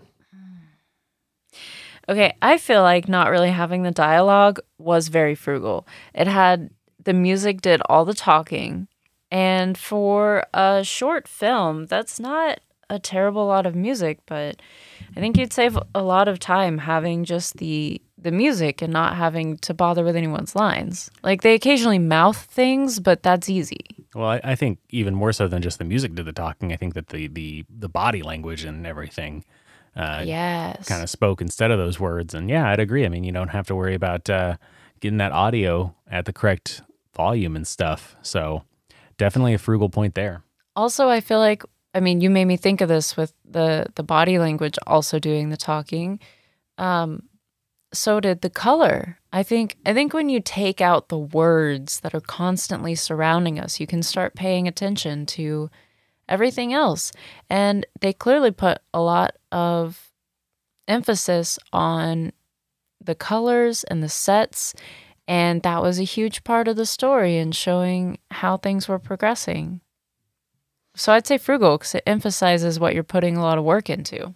Okay, 2.09 2.35
I 2.41 2.57
feel 2.57 2.81
like 2.81 3.09
not 3.09 3.29
really 3.29 3.49
having 3.51 3.83
the 3.83 3.91
dialogue 3.91 4.59
was 4.77 5.09
very 5.09 5.35
frugal. 5.35 5.85
It 6.13 6.27
had 6.27 6.69
the 7.03 7.13
music 7.13 7.61
did 7.61 7.81
all 7.89 8.05
the 8.05 8.13
talking, 8.13 8.87
and 9.29 9.77
for 9.77 10.45
a 10.53 10.83
short 10.83 11.27
film, 11.27 11.85
that's 11.85 12.19
not 12.19 12.59
a 12.89 12.99
terrible 12.99 13.45
lot 13.45 13.65
of 13.65 13.75
music, 13.75 14.19
but 14.25 14.61
I 15.15 15.19
think 15.19 15.37
you'd 15.37 15.51
save 15.51 15.77
a 15.93 16.01
lot 16.01 16.27
of 16.27 16.39
time 16.39 16.77
having 16.77 17.25
just 17.25 17.57
the 17.57 18.01
the 18.19 18.31
music 18.31 18.81
and 18.81 18.91
not 18.91 19.15
having 19.15 19.57
to 19.57 19.73
bother 19.73 20.03
with 20.03 20.15
anyone's 20.15 20.55
lines. 20.55 21.11
Like 21.23 21.43
they 21.43 21.53
occasionally 21.53 21.99
mouth 21.99 22.37
things, 22.37 22.99
but 22.99 23.21
that's 23.21 23.47
easy. 23.47 23.85
Well, 24.15 24.29
I, 24.29 24.41
I 24.43 24.55
think 24.55 24.79
even 24.89 25.13
more 25.13 25.31
so 25.31 25.47
than 25.47 25.61
just 25.61 25.77
the 25.77 25.85
music 25.85 26.15
did 26.15 26.25
the 26.25 26.33
talking. 26.33 26.71
I 26.73 26.77
think 26.77 26.93
that 26.93 27.07
the 27.07 27.27
the 27.27 27.65
the 27.69 27.89
body 27.89 28.23
language 28.23 28.63
and 28.63 28.87
everything 28.87 29.43
uh, 29.97 30.23
yes. 30.25 30.87
kind 30.87 31.03
of 31.03 31.09
spoke 31.09 31.41
instead 31.41 31.71
of 31.71 31.79
those 31.79 31.99
words. 31.99 32.33
And 32.33 32.49
yeah, 32.49 32.69
I'd 32.69 32.79
agree. 32.79 33.05
I 33.05 33.09
mean, 33.09 33.23
you 33.23 33.31
don't 33.31 33.49
have 33.49 33.67
to 33.67 33.75
worry 33.75 33.95
about 33.95 34.29
uh, 34.29 34.57
getting 34.99 35.17
that 35.17 35.31
audio 35.31 35.95
at 36.09 36.25
the 36.25 36.33
correct 36.33 36.81
volume 37.15 37.55
and 37.55 37.67
stuff. 37.67 38.15
So 38.21 38.63
definitely 39.17 39.53
a 39.53 39.57
frugal 39.57 39.89
point 39.89 40.15
there. 40.15 40.43
Also, 40.75 41.09
I 41.09 41.19
feel 41.19 41.39
like 41.39 41.63
I 41.93 41.99
mean, 41.99 42.21
you 42.21 42.29
made 42.29 42.45
me 42.45 42.57
think 42.57 42.81
of 42.81 42.89
this 42.89 43.17
with 43.17 43.33
the 43.43 43.87
the 43.95 44.03
body 44.03 44.37
language 44.37 44.77
also 44.85 45.17
doing 45.17 45.49
the 45.49 45.57
talking. 45.57 46.19
Um, 46.77 47.23
so 47.91 48.19
did 48.19 48.41
the 48.41 48.51
color. 48.51 49.17
I 49.33 49.41
think 49.41 49.77
I 49.83 49.93
think 49.93 50.13
when 50.13 50.29
you 50.29 50.39
take 50.39 50.79
out 50.79 51.09
the 51.09 51.17
words 51.17 52.01
that 52.01 52.13
are 52.13 52.21
constantly 52.21 52.93
surrounding 52.93 53.59
us, 53.59 53.79
you 53.79 53.87
can 53.87 54.03
start 54.03 54.35
paying 54.35 54.67
attention 54.67 55.25
to 55.27 55.71
everything 56.29 56.73
else. 56.73 57.11
And 57.49 57.85
they 58.01 58.13
clearly 58.13 58.51
put 58.51 58.79
a 58.93 59.01
lot 59.01 59.35
of 59.51 60.11
emphasis 60.87 61.59
on 61.73 62.31
the 63.03 63.15
colors 63.15 63.83
and 63.85 64.01
the 64.01 64.09
sets 64.09 64.73
and 65.27 65.61
that 65.63 65.81
was 65.81 65.99
a 65.99 66.03
huge 66.03 66.43
part 66.43 66.67
of 66.67 66.77
the 66.77 66.85
story 66.85 67.37
and 67.37 67.53
showing 67.53 68.17
how 68.31 68.57
things 68.57 68.87
were 68.87 68.99
progressing. 68.99 69.81
So 70.95 71.11
I'd 71.11 71.27
say 71.27 71.37
frugal 71.37 71.77
because 71.77 71.95
it 71.95 72.03
emphasizes 72.07 72.79
what 72.79 72.93
you're 72.93 73.03
putting 73.03 73.35
a 73.35 73.41
lot 73.41 73.57
of 73.57 73.63
work 73.63 73.89
into. 73.89 74.33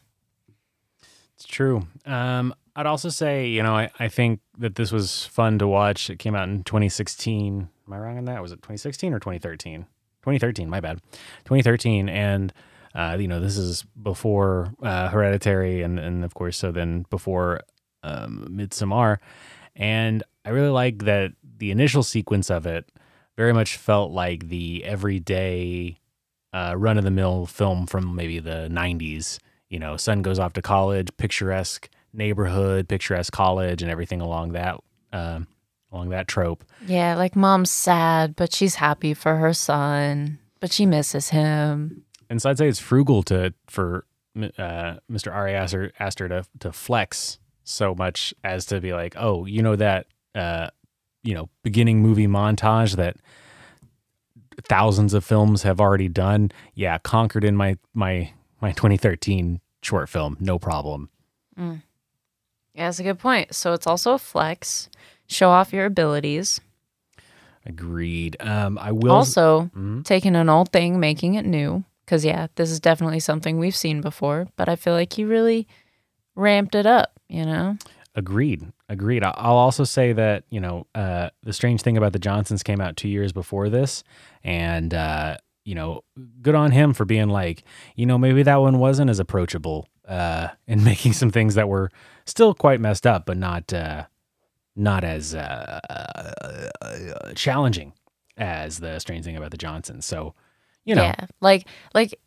It's 1.36 1.47
true. 1.47 1.88
Um, 2.06 2.54
I'd 2.75 2.86
also 2.86 3.10
say, 3.10 3.47
you 3.47 3.63
know, 3.63 3.75
I, 3.75 3.89
I 3.99 4.10
think 4.10 4.41
that 4.58 4.75
this 4.75 4.91
was 4.91 5.25
fun 5.25 5.58
to 5.60 5.67
watch. 5.67 6.10
It 6.10 6.19
came 6.19 6.36
out 6.36 6.49
in 6.49 6.63
2016. 6.63 7.69
Am 7.88 7.93
I 7.93 7.97
wrong 7.97 8.17
on 8.17 8.25
that? 8.25 8.41
Was 8.41 8.51
it 8.51 8.58
2016 8.58 9.13
or 9.13 9.19
2013? 9.19 9.86
2013. 10.21 10.69
My 10.69 10.79
bad. 10.79 11.01
2013, 11.45 12.10
and 12.10 12.53
uh, 12.93 13.17
you 13.19 13.27
know 13.27 13.39
this 13.39 13.57
is 13.57 13.84
before 14.01 14.73
uh, 14.81 15.10
Hereditary, 15.10 15.81
and 15.81 15.99
and 15.99 16.23
of 16.23 16.34
course, 16.34 16.57
so 16.57 16.71
then 16.71 17.05
before 17.10 17.62
um, 18.03 18.47
Midsommar, 18.49 19.17
and 19.75 20.23
I 20.45 20.49
really 20.49 20.69
like 20.69 21.05
that 21.05 21.34
the 21.57 21.71
initial 21.71 22.03
sequence 22.03 22.49
of 22.49 22.65
it 22.65 22.89
very 23.38 23.53
much 23.53 23.77
felt 23.77 24.12
like 24.12 24.49
the 24.49 24.84
everyday 24.84 25.99
uh, 26.53 26.75
run 26.77 26.97
of 26.97 27.03
the 27.03 27.12
mill 27.12 27.45
film 27.45 27.88
from 27.88 28.15
maybe 28.15 28.39
the 28.39 28.67
90s. 28.71 29.39
You 29.69 29.79
know, 29.79 29.95
son 29.95 30.21
goes 30.21 30.38
off 30.38 30.53
to 30.53 30.62
college, 30.62 31.07
picturesque 31.17 31.89
neighborhood, 32.13 32.89
picturesque 32.89 33.31
college, 33.31 33.81
and 33.81 33.89
everything 33.89 34.21
along 34.21 34.51
that 34.51 34.79
um 35.13 35.47
along 35.91 36.10
that 36.10 36.27
trope. 36.27 36.63
Yeah, 36.86 37.15
like 37.15 37.36
mom's 37.36 37.71
sad, 37.71 38.36
but 38.36 38.54
she's 38.54 38.75
happy 38.75 39.13
for 39.13 39.36
her 39.38 39.54
son, 39.54 40.39
but 40.60 40.71
she 40.71 40.86
misses 40.86 41.30
him. 41.30 42.04
And 42.30 42.41
so 42.41 42.49
I'd 42.49 42.58
say 42.58 42.67
it's 42.67 42.80
frugal 42.80 43.23
to 43.23 43.54
for 43.67 44.06
uh, 44.36 44.95
Mr. 45.12 45.34
Ari 45.34 45.54
Aster, 45.54 45.91
Aster 45.99 46.30
to 46.30 46.43
to 46.60 46.71
flex 46.71 47.39
so 47.63 47.93
much 47.93 48.34
as 48.43 48.65
to 48.67 48.80
be 48.80 48.93
like, 48.93 49.15
oh, 49.17 49.45
you 49.45 49.62
know 49.62 49.75
that 49.75 50.08
uh, 50.36 50.69
you 51.23 51.34
know 51.34 51.49
beginning 51.63 52.01
movie 52.01 52.27
montage 52.27 52.95
that 52.95 53.17
thousands 54.67 55.13
of 55.13 55.23
films 55.23 55.63
have 55.63 55.80
already 55.80 56.08
done. 56.08 56.51
Yeah, 56.73 56.97
conquered 56.99 57.43
in 57.43 57.56
my 57.56 57.77
my 57.93 58.32
my 58.62 58.71
2013 58.71 59.60
short 59.82 60.10
film, 60.10 60.38
no 60.39 60.60
problem. 60.60 61.10
Yeah, 61.58 62.86
that's 62.88 62.99
a 62.99 63.04
good 63.04 63.19
point. 63.19 63.54
So 63.54 63.73
it's 63.73 63.86
also 63.86 64.13
a 64.13 64.17
flex, 64.19 64.89
show 65.32 65.50
off 65.50 65.74
your 65.74 65.86
abilities. 65.86 66.60
Agreed. 67.65 68.38
Um, 68.39 68.78
I 68.80 68.91
will 68.91 69.12
also, 69.12 69.70
Mhm. 69.76 70.04
taking 70.04 70.36
an 70.36 70.50
old 70.50 70.72
thing, 70.72 71.00
making 71.00 71.36
it 71.36 71.46
new. 71.46 71.84
Because, 72.06 72.26
yeah, 72.26 72.48
this 72.56 72.70
is 72.72 72.80
definitely 72.80 73.20
something 73.22 73.58
we've 73.58 73.76
seen 73.76 74.02
before, 74.02 74.48
but 74.58 74.67
I 74.67 74.76
feel 74.76 74.94
like 74.94 75.13
he 75.13 75.24
really 75.24 75.67
ramped 76.36 76.76
it 76.76 76.86
up, 76.86 77.12
you 77.30 77.46
know? 77.46 77.78
Agreed. 78.15 78.65
Agreed. 78.89 79.24
I'll 79.24 79.56
also 79.56 79.86
say 79.86 80.12
that, 80.12 80.44
you 80.50 80.60
know, 80.60 80.88
uh, 80.94 81.30
the 81.44 81.54
strange 81.54 81.82
thing 81.84 81.96
about 81.96 82.12
the 82.12 82.20
Johnsons 82.20 82.63
came 82.63 82.82
out 82.82 82.98
two 82.98 83.08
years 83.08 83.32
before 83.32 83.70
this. 83.70 84.04
And, 84.44 84.94
uh, 84.94 85.38
you 85.63 85.76
know, 85.76 86.02
good 86.41 86.56
on 86.56 86.72
him 86.72 86.91
for 86.94 87.06
being 87.06 87.30
like, 87.30 87.63
you 87.96 88.06
know, 88.06 88.17
maybe 88.17 88.44
that 88.44 88.58
one 88.58 88.80
wasn't 88.80 89.10
as 89.10 89.20
approachable 89.20 89.88
uh, 90.08 90.50
and 90.67 90.84
making 90.84 91.13
some 91.13 91.30
things 91.30 91.56
that 91.56 91.70
were 91.70 91.91
still 92.26 92.54
quite 92.54 92.82
messed 92.82 93.08
up, 93.08 93.26
but 93.26 93.38
not 93.38 93.72
uh, 93.72 94.06
not 94.75 95.03
as 95.03 95.36
uh, 95.36 95.79
uh, 95.89 97.34
challenging 97.36 97.93
as 98.38 98.79
the 98.79 98.99
strange 98.99 99.25
thing 99.25 99.36
about 99.38 99.51
the 99.51 99.57
Johnsons. 99.57 100.05
So, 100.05 100.34
you 100.86 100.95
know, 100.95 101.03
Yeah. 101.03 101.25
Like, 101.41 101.67
like 101.93 102.17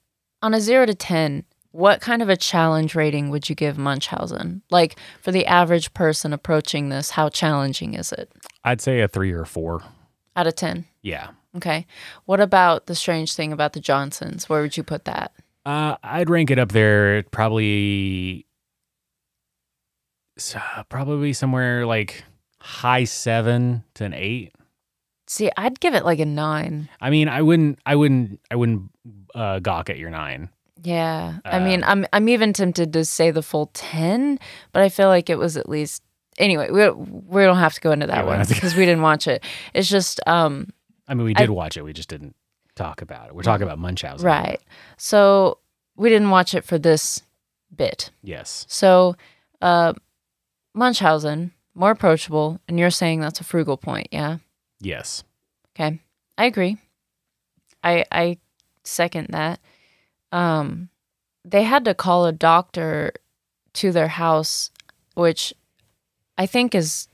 on 0.43 0.55
a 0.55 0.61
zero 0.61 0.87
to 0.87 0.95
10, 0.95 1.45
what 1.73 2.01
kind 2.01 2.23
of 2.23 2.29
a 2.29 2.37
challenge 2.37 2.95
rating 2.95 3.31
would 3.31 3.49
you 3.49 3.55
give 3.57 3.77
Munchausen? 3.79 4.63
Like, 4.71 4.97
for 5.23 5.33
the 5.33 5.47
average 5.47 5.93
person 5.95 6.33
approaching 6.33 6.89
this, 6.89 7.11
how 7.11 7.29
challenging 7.31 7.95
is 7.95 8.13
it? 8.13 8.31
I'd 8.63 8.81
say 8.81 9.01
a 9.01 9.09
three 9.09 9.33
or 9.33 9.43
a 9.43 9.47
four. 9.47 9.83
Out 10.37 10.47
of 10.47 10.55
10. 10.55 10.85
Yeah. 11.03 11.31
Okay. 11.57 11.87
What 12.27 12.41
about 12.41 12.87
the 12.87 12.95
strange 12.95 13.35
thing 13.35 13.53
about 13.53 13.73
the 13.73 13.81
Johnsons? 13.81 14.49
Where 14.49 14.61
would 14.63 14.77
you 14.77 14.83
put 14.83 15.05
that? 15.07 15.33
Uh, 15.67 15.97
I'd 16.03 16.29
rank 16.29 16.51
it 16.51 16.59
up 16.59 16.73
there 16.73 17.23
probably, 17.25 18.47
probably 20.89 21.33
somewhere 21.33 21.87
like 21.87 22.25
high 22.65 23.05
seven 23.05 23.85
to 23.95 24.05
an 24.05 24.15
eight. 24.15 24.53
See, 25.27 25.51
I'd 25.57 25.81
give 25.81 25.95
it 25.95 26.05
like 26.05 26.19
a 26.19 26.25
nine. 26.27 26.89
I 27.01 27.11
mean, 27.11 27.29
I 27.29 27.41
wouldn't, 27.43 27.79
I 27.87 27.95
wouldn't, 27.97 28.41
I 28.51 28.57
wouldn't 28.57 28.91
uh, 29.35 29.59
gawk 29.61 29.89
at 29.91 29.99
your 29.99 30.11
nine. 30.11 30.49
Yeah. 30.83 31.39
I 31.45 31.57
Uh, 31.59 31.61
mean, 31.65 31.83
I'm 31.85 32.05
I'm 32.13 32.29
even 32.29 32.53
tempted 32.53 32.93
to 32.93 33.05
say 33.07 33.31
the 33.31 33.43
full 33.43 33.71
10, 33.73 34.39
but 34.73 34.83
I 34.83 34.89
feel 34.91 35.09
like 35.09 35.31
it 35.31 35.39
was 35.39 35.57
at 35.57 35.69
least 35.69 36.03
Anyway, 36.37 36.69
we 36.71 36.91
we 36.91 37.43
don't 37.45 37.59
have 37.59 37.75
to 37.75 37.81
go 37.81 37.93
into 37.93 38.09
that 38.09 38.27
one 38.27 38.45
because 38.49 38.75
we 38.75 38.85
didn't 38.85 39.03
watch 39.03 39.29
it. 39.29 39.45
It's 39.73 39.89
just 39.89 40.21
um 40.27 40.69
I 41.07 41.15
mean, 41.15 41.27
we 41.27 41.35
I- 41.37 41.41
did 41.41 41.51
watch 41.51 41.77
it. 41.77 41.83
We 41.85 41.93
just 41.93 42.09
didn't 42.09 42.35
talk 42.75 43.03
about 43.03 43.29
it. 43.29 43.35
We're 43.37 43.43
talking 43.45 43.63
about 43.63 43.79
Munchausen. 43.79 44.27
right. 44.27 44.61
So 44.97 45.59
we 45.97 46.09
didn't 46.09 46.31
watch 46.31 46.53
it 46.55 46.65
for 46.65 46.77
this 46.77 47.23
bit. 47.75 48.11
Yes. 48.23 48.67
So 48.69 49.15
uh 49.63 49.93
Munchausen, 50.75 51.53
more 51.75 51.91
approachable, 51.91 52.61
and 52.69 52.79
you're 52.79 52.91
saying 52.91 53.21
that's 53.21 53.41
a 53.41 53.45
frugal 53.45 53.77
point, 53.77 54.09
yeah? 54.13 54.39
Yes. 54.81 55.25
Okay. 55.75 56.01
I 56.39 56.45
agree. 56.47 56.77
I 57.83 58.05
I 58.11 58.39
second 58.85 59.29
that. 59.31 59.61
Um 60.33 60.89
they 61.45 61.63
had 61.63 61.85
to 61.85 61.95
call 61.95 62.25
a 62.27 62.33
doctor 62.33 63.13
to 63.75 63.93
their 63.93 64.09
house, 64.09 64.71
which 65.15 65.53
I 66.39 66.47
think 66.47 66.75
is 66.75 67.09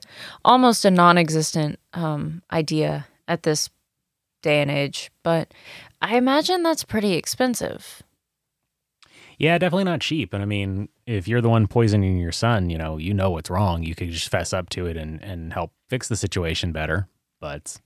almost 0.44 0.84
a 0.84 0.90
non-existent 0.90 1.78
um 1.94 2.42
idea 2.52 3.06
at 3.28 3.42
this 3.42 3.70
day 4.42 4.62
and 4.62 4.70
age, 4.70 5.10
but 5.22 5.52
I 6.02 6.16
imagine 6.16 6.62
that's 6.62 6.84
pretty 6.84 7.12
expensive. 7.14 8.02
Yeah, 9.40 9.56
definitely 9.56 9.84
not 9.84 10.02
cheap. 10.02 10.34
And 10.34 10.42
I 10.42 10.46
mean, 10.46 10.90
if 11.06 11.26
you're 11.26 11.40
the 11.40 11.48
one 11.48 11.66
poisoning 11.66 12.18
your 12.18 12.30
son, 12.30 12.68
you 12.68 12.76
know, 12.76 12.98
you 12.98 13.14
know 13.14 13.30
what's 13.30 13.48
wrong. 13.48 13.82
You 13.82 13.94
could 13.94 14.10
just 14.10 14.28
fess 14.28 14.52
up 14.52 14.68
to 14.70 14.84
it 14.84 14.98
and, 14.98 15.20
and 15.22 15.52
help 15.54 15.72
fix 15.88 16.08
the 16.08 16.16
situation 16.16 16.72
better. 16.72 17.08
But 17.40 17.78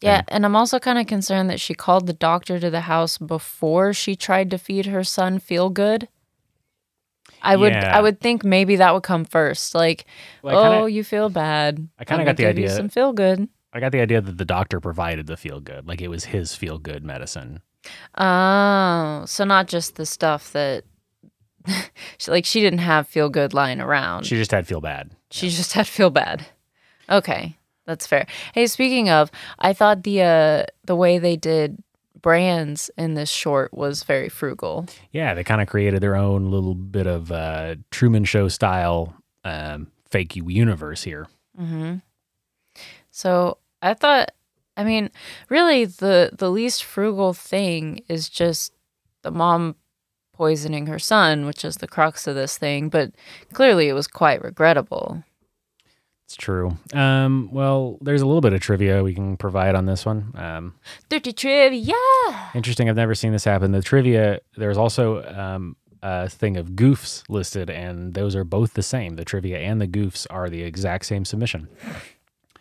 Yeah, 0.00 0.22
and 0.28 0.46
I'm 0.46 0.54
also 0.54 0.78
kind 0.78 1.00
of 1.00 1.08
concerned 1.08 1.50
that 1.50 1.58
she 1.60 1.74
called 1.74 2.06
the 2.06 2.12
doctor 2.12 2.60
to 2.60 2.70
the 2.70 2.82
house 2.82 3.18
before 3.18 3.92
she 3.92 4.14
tried 4.14 4.50
to 4.52 4.56
feed 4.58 4.86
her 4.86 5.02
son 5.02 5.40
feel 5.40 5.68
good. 5.68 6.06
I 7.42 7.56
would 7.56 7.72
Yeah. 7.72 7.96
I 7.96 8.00
would 8.00 8.20
think 8.20 8.44
maybe 8.44 8.76
that 8.76 8.94
would 8.94 9.02
come 9.02 9.24
first. 9.24 9.74
Like, 9.74 10.04
Well, 10.44 10.62
kinda- 10.62 10.78
oh, 10.78 10.86
you 10.86 11.02
feel 11.02 11.28
bad. 11.28 11.88
I 11.98 12.04
kinda 12.04 12.24
got 12.24 12.36
the 12.36 12.46
idea- 12.46 12.70
some 12.70 12.88
feel 12.88 13.12
good. 13.12 13.48
I 13.72 13.80
got 13.80 13.90
the 13.90 14.00
idea 14.00 14.20
that 14.20 14.38
the 14.38 14.44
doctor 14.44 14.78
provided 14.78 15.26
the 15.26 15.36
feel 15.36 15.58
good, 15.60 15.88
like 15.88 16.00
it 16.00 16.08
was 16.08 16.26
his 16.26 16.54
feel 16.54 16.78
good 16.78 17.02
medicine. 17.04 17.62
Oh, 18.16 19.24
so 19.26 19.44
not 19.44 19.66
just 19.68 19.96
the 19.96 20.06
stuff 20.06 20.52
that 20.52 20.84
she- 22.18 22.30
like 22.30 22.44
she 22.44 22.60
didn't 22.60 22.80
have 22.80 23.06
feel 23.08 23.28
good 23.28 23.52
lying 23.54 23.80
around. 23.80 24.24
She 24.26 24.36
just 24.36 24.50
had 24.50 24.66
feel 24.66 24.80
bad. 24.80 25.10
She 25.30 25.48
just 25.50 25.72
had 25.72 25.86
feel 25.86 26.10
bad. 26.10 26.46
Okay, 27.08 27.56
that's 27.86 28.06
fair. 28.06 28.26
Hey, 28.54 28.66
speaking 28.66 29.10
of, 29.10 29.30
I 29.58 29.72
thought 29.72 30.02
the 30.02 30.22
uh 30.22 30.64
the 30.84 30.96
way 30.96 31.18
they 31.18 31.36
did 31.36 31.82
brands 32.22 32.90
in 32.98 33.14
this 33.14 33.30
short 33.30 33.72
was 33.72 34.02
very 34.02 34.28
frugal. 34.28 34.86
Yeah, 35.10 35.32
they 35.34 35.42
kind 35.44 35.60
of 35.62 35.68
created 35.68 36.02
their 36.02 36.16
own 36.16 36.50
little 36.50 36.74
bit 36.74 37.06
of 37.06 37.32
uh, 37.32 37.76
Truman 37.90 38.24
Show 38.26 38.48
style 38.48 39.14
um, 39.42 39.86
fake 40.10 40.36
universe 40.36 41.02
here. 41.02 41.28
hmm 41.56 41.94
So 43.10 43.58
I 43.82 43.94
thought, 43.94 44.32
I 44.76 44.84
mean, 44.84 45.10
really, 45.48 45.84
the 45.86 46.30
the 46.36 46.50
least 46.50 46.84
frugal 46.84 47.32
thing 47.32 48.00
is 48.08 48.28
just 48.28 48.72
the 49.22 49.30
mom 49.30 49.76
poisoning 50.44 50.86
her 50.86 50.98
son, 50.98 51.44
which 51.44 51.66
is 51.66 51.76
the 51.76 51.86
crux 51.86 52.26
of 52.26 52.34
this 52.34 52.56
thing. 52.56 52.88
But 52.88 53.12
clearly, 53.52 53.88
it 53.90 53.92
was 53.92 54.06
quite 54.06 54.42
regrettable. 54.42 55.22
It's 56.24 56.34
true. 56.34 56.78
Um, 56.94 57.50
well, 57.52 57.98
there's 58.00 58.22
a 58.22 58.26
little 58.26 58.40
bit 58.40 58.54
of 58.54 58.60
trivia 58.62 59.02
we 59.04 59.12
can 59.14 59.36
provide 59.36 59.74
on 59.74 59.84
this 59.84 60.06
one. 60.06 60.32
Um, 60.36 60.74
Dirty 61.10 61.32
trivia. 61.34 61.92
interesting. 62.54 62.88
I've 62.88 62.96
never 62.96 63.14
seen 63.14 63.32
this 63.32 63.44
happen. 63.44 63.72
The 63.72 63.82
trivia, 63.82 64.40
there's 64.56 64.78
also 64.78 65.22
um, 65.24 65.76
a 66.02 66.30
thing 66.30 66.56
of 66.56 66.70
goofs 66.70 67.22
listed, 67.28 67.68
and 67.68 68.14
those 68.14 68.34
are 68.34 68.44
both 68.44 68.72
the 68.72 68.82
same. 68.82 69.16
The 69.16 69.24
trivia 69.26 69.58
and 69.58 69.78
the 69.78 69.88
goofs 69.88 70.26
are 70.30 70.48
the 70.48 70.62
exact 70.62 71.04
same 71.04 71.26
submission. 71.26 71.68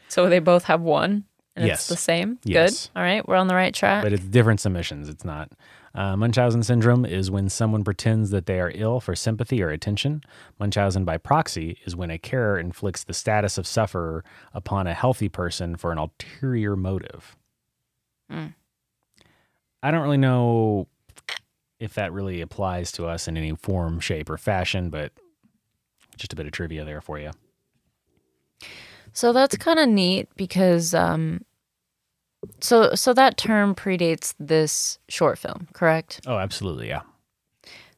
So 0.10 0.28
they 0.28 0.40
both 0.40 0.66
have 0.66 0.82
one, 0.82 1.24
and 1.56 1.66
Yes. 1.68 1.80
it's 1.82 1.88
the 1.88 1.96
same. 1.96 2.40
Yes. 2.44 2.88
Good. 2.88 3.00
All 3.00 3.04
right, 3.06 3.26
we're 3.26 3.38
on 3.38 3.48
the 3.48 3.56
right 3.56 3.74
track. 3.74 4.04
but 4.04 4.12
it's 4.12 4.26
different 4.26 4.60
submissions. 4.60 5.08
It's 5.08 5.24
not. 5.24 5.50
Uh, 6.00 6.16
Munchausen 6.16 6.64
syndrome 6.64 7.04
is 7.04 7.30
when 7.30 7.50
someone 7.50 7.84
pretends 7.84 8.30
that 8.30 8.46
they 8.46 8.62
are 8.62 8.72
ill 8.74 9.02
for 9.02 9.18
sympathy 9.18 9.62
or 9.62 9.68
attention. 9.68 10.24
Munchausen 10.58 11.04
by 11.04 11.18
proxy 11.18 11.78
is 11.86 11.94
when 11.94 12.10
a 12.10 12.18
carer 12.18 12.58
inflicts 12.58 13.04
the 13.04 13.14
status 13.14 13.58
of 13.58 13.68
sufferer 13.68 14.24
upon 14.54 14.88
a 14.88 14.94
healthy 14.94 15.28
person 15.28 15.76
for 15.76 15.92
an 15.92 15.98
ulterior 15.98 16.78
motive. 16.78 17.36
Mm. 18.32 18.54
I 19.84 19.92
don't 19.92 20.04
really 20.04 20.16
know 20.16 20.88
if 21.82 21.96
that 21.96 22.14
really 22.14 22.40
applies 22.40 22.94
to 22.94 23.06
us 23.06 23.28
in 23.28 23.36
any 23.36 23.54
form, 23.58 24.00
shape, 24.00 24.30
or 24.30 24.38
fashion, 24.38 24.90
but 24.90 25.12
just 26.16 26.32
a 26.32 26.36
bit 26.38 26.46
of 26.46 26.54
trivia 26.54 26.86
there 26.86 27.02
for 27.02 27.20
you. 27.20 27.32
So 29.12 29.34
that's 29.34 29.58
kind 29.58 29.80
of 29.80 29.90
neat 29.90 30.30
because 30.38 30.94
um 30.94 31.44
so 32.62 32.96
so 32.96 33.14
that 33.14 33.38
term 33.38 33.76
predates 33.76 34.34
this 34.40 35.00
short 35.10 35.38
film, 35.38 35.68
correct? 35.74 36.22
Oh, 36.26 36.38
absolutely, 36.38 36.88
yeah. 36.88 37.02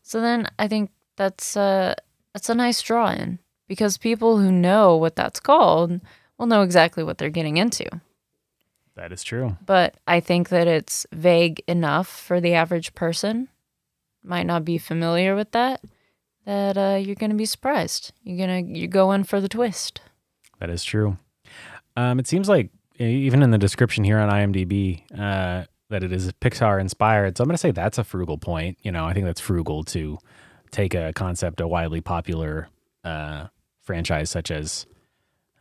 So 0.01 0.21
then 0.21 0.47
I 0.59 0.67
think 0.67 0.91
that's 1.17 1.55
uh 1.55 1.95
that's 2.33 2.49
a 2.49 2.55
nice 2.55 2.81
draw 2.81 3.11
in 3.11 3.39
because 3.67 3.97
people 3.97 4.37
who 4.37 4.51
know 4.51 4.95
what 4.97 5.15
that's 5.15 5.39
called 5.39 5.99
will 6.37 6.47
know 6.47 6.61
exactly 6.63 7.03
what 7.03 7.17
they're 7.17 7.29
getting 7.29 7.57
into. 7.57 7.85
That 8.95 9.11
is 9.13 9.23
true. 9.23 9.57
but 9.65 9.95
I 10.05 10.19
think 10.19 10.49
that 10.49 10.67
it's 10.67 11.05
vague 11.13 11.63
enough 11.67 12.07
for 12.07 12.41
the 12.41 12.53
average 12.53 12.93
person. 12.93 13.47
Might 14.23 14.45
not 14.45 14.65
be 14.65 14.77
familiar 14.77 15.35
with 15.35 15.51
that. 15.51 15.81
That 16.45 16.77
uh, 16.77 16.97
you're 17.01 17.15
gonna 17.15 17.35
be 17.35 17.45
surprised. 17.45 18.11
You're 18.23 18.37
gonna 18.37 18.59
you 18.61 18.87
go 18.87 19.11
in 19.13 19.23
for 19.23 19.39
the 19.39 19.47
twist. 19.47 20.01
That 20.59 20.69
is 20.69 20.83
true. 20.83 21.17
Um, 21.95 22.19
it 22.19 22.27
seems 22.27 22.49
like 22.49 22.69
even 23.05 23.41
in 23.43 23.51
the 23.51 23.57
description 23.57 24.03
here 24.03 24.19
on 24.19 24.29
IMDb 24.29 25.03
uh, 25.17 25.65
that 25.89 26.03
it 26.03 26.11
is 26.11 26.31
Pixar 26.33 26.79
inspired. 26.79 27.37
So 27.37 27.43
I'm 27.43 27.47
going 27.47 27.55
to 27.55 27.59
say 27.59 27.71
that's 27.71 27.97
a 27.97 28.03
frugal 28.03 28.37
point. 28.37 28.77
You 28.81 28.91
know, 28.91 29.05
I 29.05 29.13
think 29.13 29.25
that's 29.25 29.41
frugal 29.41 29.83
to 29.85 30.17
take 30.71 30.93
a 30.93 31.11
concept, 31.13 31.61
a 31.61 31.67
widely 31.67 32.01
popular 32.01 32.69
uh, 33.03 33.47
franchise 33.81 34.29
such 34.29 34.51
as, 34.51 34.85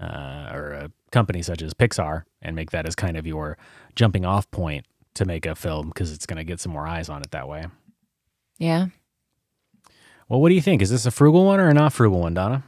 uh, 0.00 0.50
or 0.52 0.72
a 0.72 0.90
company 1.10 1.42
such 1.42 1.62
as 1.62 1.74
Pixar, 1.74 2.24
and 2.42 2.54
make 2.54 2.70
that 2.70 2.86
as 2.86 2.94
kind 2.94 3.16
of 3.16 3.26
your 3.26 3.58
jumping 3.96 4.24
off 4.24 4.50
point 4.50 4.86
to 5.14 5.24
make 5.24 5.46
a 5.46 5.54
film 5.54 5.88
because 5.88 6.12
it's 6.12 6.26
going 6.26 6.36
to 6.36 6.44
get 6.44 6.60
some 6.60 6.72
more 6.72 6.86
eyes 6.86 7.08
on 7.08 7.22
it 7.22 7.30
that 7.32 7.48
way. 7.48 7.66
Yeah. 8.58 8.86
Well, 10.28 10.40
what 10.40 10.50
do 10.50 10.54
you 10.54 10.60
think? 10.60 10.80
Is 10.80 10.90
this 10.90 11.06
a 11.06 11.10
frugal 11.10 11.44
one 11.44 11.58
or 11.58 11.68
a 11.68 11.74
not 11.74 11.92
frugal 11.92 12.20
one, 12.20 12.34
Donna? 12.34 12.62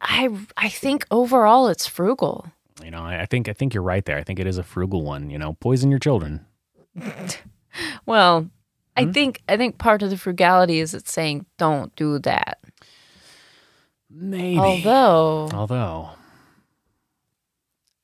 I 0.00 0.30
I 0.56 0.68
think 0.68 1.06
overall 1.10 1.68
it's 1.68 1.86
frugal. 1.86 2.46
You 2.84 2.90
know, 2.90 3.02
I 3.02 3.22
I 3.22 3.26
think 3.26 3.48
I 3.48 3.52
think 3.52 3.74
you're 3.74 3.82
right 3.82 4.04
there. 4.04 4.16
I 4.16 4.22
think 4.22 4.38
it 4.38 4.46
is 4.46 4.58
a 4.58 4.62
frugal 4.62 5.02
one. 5.02 5.30
You 5.30 5.38
know, 5.38 5.54
poison 5.54 5.90
your 5.90 6.00
children. 6.00 6.46
Well, 8.06 8.50
I 8.96 9.04
hmm? 9.04 9.12
think 9.12 9.42
I 9.48 9.56
think 9.56 9.78
part 9.78 10.02
of 10.02 10.10
the 10.10 10.16
frugality 10.16 10.80
is 10.80 10.94
it's 10.94 11.12
saying 11.12 11.46
don't 11.58 11.94
do 11.96 12.18
that. 12.20 12.58
Maybe. 14.10 14.58
Although 14.58 15.48
Although, 15.52 16.10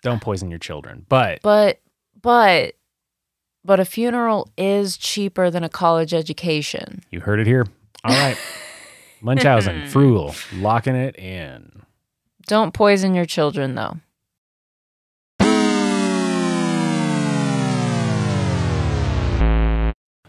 don't 0.03 0.23
poison 0.23 0.51
your 0.51 0.59
children. 0.59 1.05
But 1.09 1.41
but 1.43 1.81
but 2.23 2.75
but 3.65 3.81
a 3.81 3.85
funeral 3.85 4.49
is 4.57 4.97
cheaper 4.97 5.51
than 5.51 5.65
a 5.65 5.69
college 5.69 6.15
education. 6.15 7.03
you 7.11 7.21
heard 7.21 7.41
it 7.41 7.47
here. 7.47 7.67
All 8.05 8.15
right. 8.15 8.39
Munchausen, 9.21 9.89
frugal, 9.89 10.35
locking 10.55 10.95
it 10.95 11.19
in. 11.19 11.83
Don't 12.47 12.73
poison 12.73 13.15
your 13.15 13.25
children 13.25 13.75
though. 13.75 13.97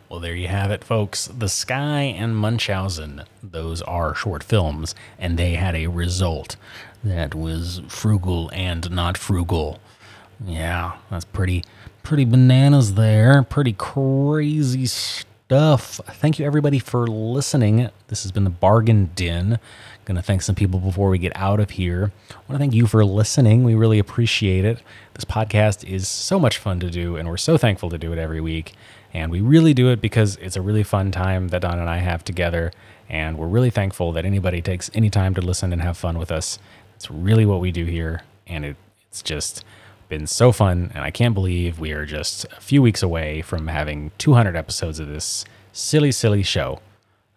Well, 0.09 0.21
there 0.21 0.35
you 0.35 0.47
have 0.47 0.71
it, 0.71 0.85
folks. 0.85 1.27
The 1.27 1.49
Sky 1.49 2.03
and 2.03 2.37
Munchausen. 2.37 3.23
Those 3.43 3.81
are 3.81 4.15
short 4.15 4.41
films, 4.41 4.95
and 5.19 5.37
they 5.37 5.55
had 5.55 5.75
a 5.75 5.87
result 5.87 6.55
that 7.03 7.35
was 7.35 7.81
frugal 7.89 8.49
and 8.53 8.89
not 8.89 9.17
frugal. 9.17 9.79
Yeah, 10.45 10.93
that's 11.09 11.25
pretty, 11.25 11.65
pretty 12.03 12.23
bananas 12.23 12.93
there. 12.93 13.43
Pretty 13.43 13.73
crazy 13.73 14.85
stuff. 14.85 15.99
Thank 16.05 16.39
you, 16.39 16.45
everybody, 16.45 16.79
for 16.79 17.05
listening. 17.07 17.89
This 18.07 18.23
has 18.23 18.31
been 18.31 18.45
the 18.45 18.49
Bargain 18.49 19.11
Den. 19.13 19.59
Gonna 20.05 20.21
thank 20.21 20.41
some 20.41 20.55
people 20.55 20.79
before 20.79 21.09
we 21.09 21.17
get 21.17 21.35
out 21.35 21.59
of 21.59 21.71
here. 21.71 22.13
To 22.49 22.57
thank 22.57 22.73
you 22.73 22.87
for 22.87 23.03
listening. 23.03 23.65
We 23.65 23.75
really 23.75 23.99
appreciate 23.99 24.63
it. 24.63 24.81
This 25.15 25.25
podcast 25.25 25.83
is 25.83 26.07
so 26.07 26.39
much 26.39 26.57
fun 26.59 26.79
to 26.79 26.89
do, 26.89 27.17
and 27.17 27.27
we're 27.27 27.35
so 27.35 27.57
thankful 27.57 27.89
to 27.89 27.97
do 27.97 28.13
it 28.13 28.17
every 28.17 28.39
week. 28.39 28.73
And 29.17 29.31
we 29.31 29.41
really 29.41 29.73
do 29.73 29.89
it 29.89 29.99
because 29.99 30.35
it's 30.35 30.55
a 30.55 30.61
really 30.61 30.83
fun 30.83 31.11
time 31.11 31.47
that 31.47 31.63
Don 31.63 31.79
and 31.79 31.89
I 31.89 31.97
have 31.97 32.23
together. 32.23 32.71
And 33.09 33.35
we're 33.35 33.47
really 33.47 33.71
thankful 33.71 34.11
that 34.11 34.25
anybody 34.25 34.61
takes 34.61 34.91
any 34.93 35.09
time 35.09 35.33
to 35.33 35.41
listen 35.41 35.73
and 35.73 35.81
have 35.81 35.97
fun 35.97 36.19
with 36.19 36.31
us. 36.31 36.59
It's 36.95 37.09
really 37.09 37.43
what 37.43 37.59
we 37.59 37.71
do 37.71 37.85
here. 37.85 38.21
And 38.45 38.63
it, 38.63 38.75
it's 39.09 39.23
just 39.23 39.65
been 40.07 40.27
so 40.27 40.51
fun. 40.51 40.91
And 40.93 41.03
I 41.03 41.09
can't 41.09 41.33
believe 41.33 41.79
we 41.79 41.93
are 41.93 42.05
just 42.05 42.45
a 42.45 42.61
few 42.61 42.79
weeks 42.83 43.01
away 43.01 43.41
from 43.41 43.67
having 43.67 44.11
200 44.19 44.55
episodes 44.55 44.99
of 44.99 45.07
this 45.07 45.45
silly, 45.73 46.11
silly 46.11 46.43
show. 46.43 46.79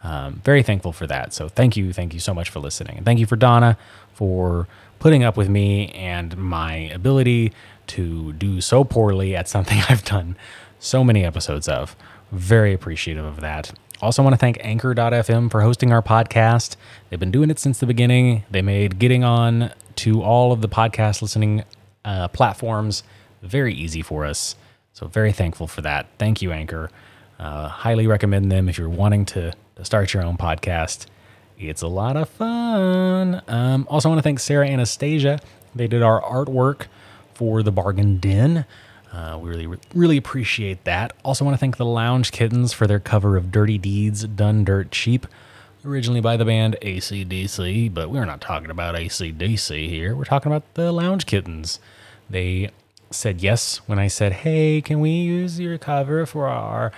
Um, 0.02 0.42
very 0.44 0.62
thankful 0.62 0.92
for 0.92 1.06
that. 1.06 1.32
So 1.32 1.48
thank 1.48 1.78
you, 1.78 1.94
thank 1.94 2.12
you 2.12 2.20
so 2.20 2.34
much 2.34 2.50
for 2.50 2.60
listening, 2.60 2.96
and 2.96 3.04
thank 3.04 3.20
you 3.20 3.26
for 3.26 3.36
Donna 3.36 3.76
for 4.14 4.66
putting 4.98 5.24
up 5.24 5.36
with 5.36 5.48
me 5.48 5.88
and 5.92 6.36
my 6.36 6.74
ability 6.74 7.52
to 7.88 8.32
do 8.34 8.60
so 8.60 8.84
poorly 8.84 9.34
at 9.36 9.48
something 9.48 9.78
I've 9.88 10.04
done 10.04 10.36
so 10.80 11.04
many 11.04 11.24
episodes 11.24 11.68
of. 11.68 11.94
Very 12.32 12.74
appreciative 12.74 13.24
of 13.24 13.40
that. 13.40 13.72
Also, 14.02 14.22
want 14.22 14.32
to 14.32 14.38
thank 14.38 14.58
Anchor.fm 14.62 15.50
for 15.50 15.60
hosting 15.60 15.92
our 15.92 16.02
podcast. 16.02 16.76
They've 17.08 17.20
been 17.20 17.30
doing 17.30 17.50
it 17.50 17.58
since 17.58 17.78
the 17.78 17.86
beginning. 17.86 18.44
They 18.50 18.62
made 18.62 18.98
getting 18.98 19.22
on 19.22 19.72
to 19.96 20.22
all 20.22 20.52
of 20.52 20.62
the 20.62 20.68
podcast 20.68 21.20
listening 21.22 21.64
uh, 22.04 22.28
platforms 22.28 23.02
very 23.42 23.74
easy 23.74 24.02
for 24.02 24.24
us. 24.24 24.56
So, 24.92 25.06
very 25.06 25.32
thankful 25.32 25.66
for 25.66 25.82
that. 25.82 26.06
Thank 26.18 26.42
you, 26.42 26.52
Anchor. 26.52 26.90
Uh, 27.38 27.68
highly 27.68 28.06
recommend 28.06 28.50
them 28.50 28.68
if 28.68 28.76
you're 28.76 28.88
wanting 28.88 29.24
to, 29.26 29.52
to 29.76 29.84
start 29.84 30.12
your 30.12 30.22
own 30.22 30.36
podcast. 30.36 31.06
It's 31.58 31.82
a 31.82 31.88
lot 31.88 32.16
of 32.16 32.28
fun. 32.28 33.42
Um, 33.48 33.86
also, 33.90 34.08
want 34.08 34.18
to 34.18 34.22
thank 34.22 34.40
Sara 34.40 34.66
Anastasia. 34.66 35.40
They 35.74 35.86
did 35.86 36.02
our 36.02 36.20
artwork 36.22 36.86
for 37.34 37.62
the 37.62 37.72
Bargain 37.72 38.18
Den. 38.18 38.64
Uh, 39.12 39.38
we 39.40 39.50
really, 39.50 39.78
really 39.94 40.16
appreciate 40.16 40.84
that. 40.84 41.12
Also, 41.24 41.44
want 41.44 41.54
to 41.54 41.58
thank 41.58 41.76
the 41.76 41.84
Lounge 41.84 42.30
Kittens 42.30 42.72
for 42.72 42.86
their 42.86 43.00
cover 43.00 43.36
of 43.36 43.50
Dirty 43.50 43.76
Deeds 43.76 44.24
Done 44.24 44.64
Dirt 44.64 44.90
Cheap, 44.92 45.26
originally 45.84 46.20
by 46.20 46.36
the 46.36 46.44
band 46.44 46.76
ACDC, 46.80 47.92
but 47.92 48.10
we're 48.10 48.24
not 48.24 48.40
talking 48.40 48.70
about 48.70 48.94
ACDC 48.94 49.88
here. 49.88 50.14
We're 50.14 50.24
talking 50.24 50.52
about 50.52 50.74
the 50.74 50.92
Lounge 50.92 51.26
Kittens. 51.26 51.80
They 52.28 52.70
said 53.10 53.40
yes 53.42 53.78
when 53.86 53.98
I 53.98 54.06
said, 54.06 54.32
Hey, 54.32 54.80
can 54.80 55.00
we 55.00 55.10
use 55.10 55.58
your 55.58 55.76
cover 55.78 56.24
for 56.24 56.46
our 56.46 56.92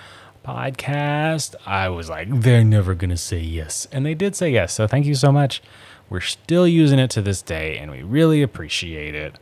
podcast? 0.45 1.55
I 1.65 1.89
was 1.89 2.09
like, 2.09 2.27
They're 2.29 2.63
never 2.63 2.93
going 2.93 3.09
to 3.09 3.17
say 3.17 3.39
yes. 3.39 3.87
And 3.91 4.05
they 4.05 4.13
did 4.13 4.35
say 4.35 4.51
yes. 4.51 4.73
So 4.73 4.85
thank 4.85 5.07
you 5.07 5.15
so 5.15 5.31
much. 5.31 5.63
We're 6.09 6.19
still 6.19 6.67
using 6.67 6.99
it 6.99 7.09
to 7.11 7.23
this 7.23 7.41
day, 7.41 7.77
and 7.79 7.89
we 7.89 8.03
really 8.03 8.43
appreciate 8.43 9.15
it. 9.15 9.39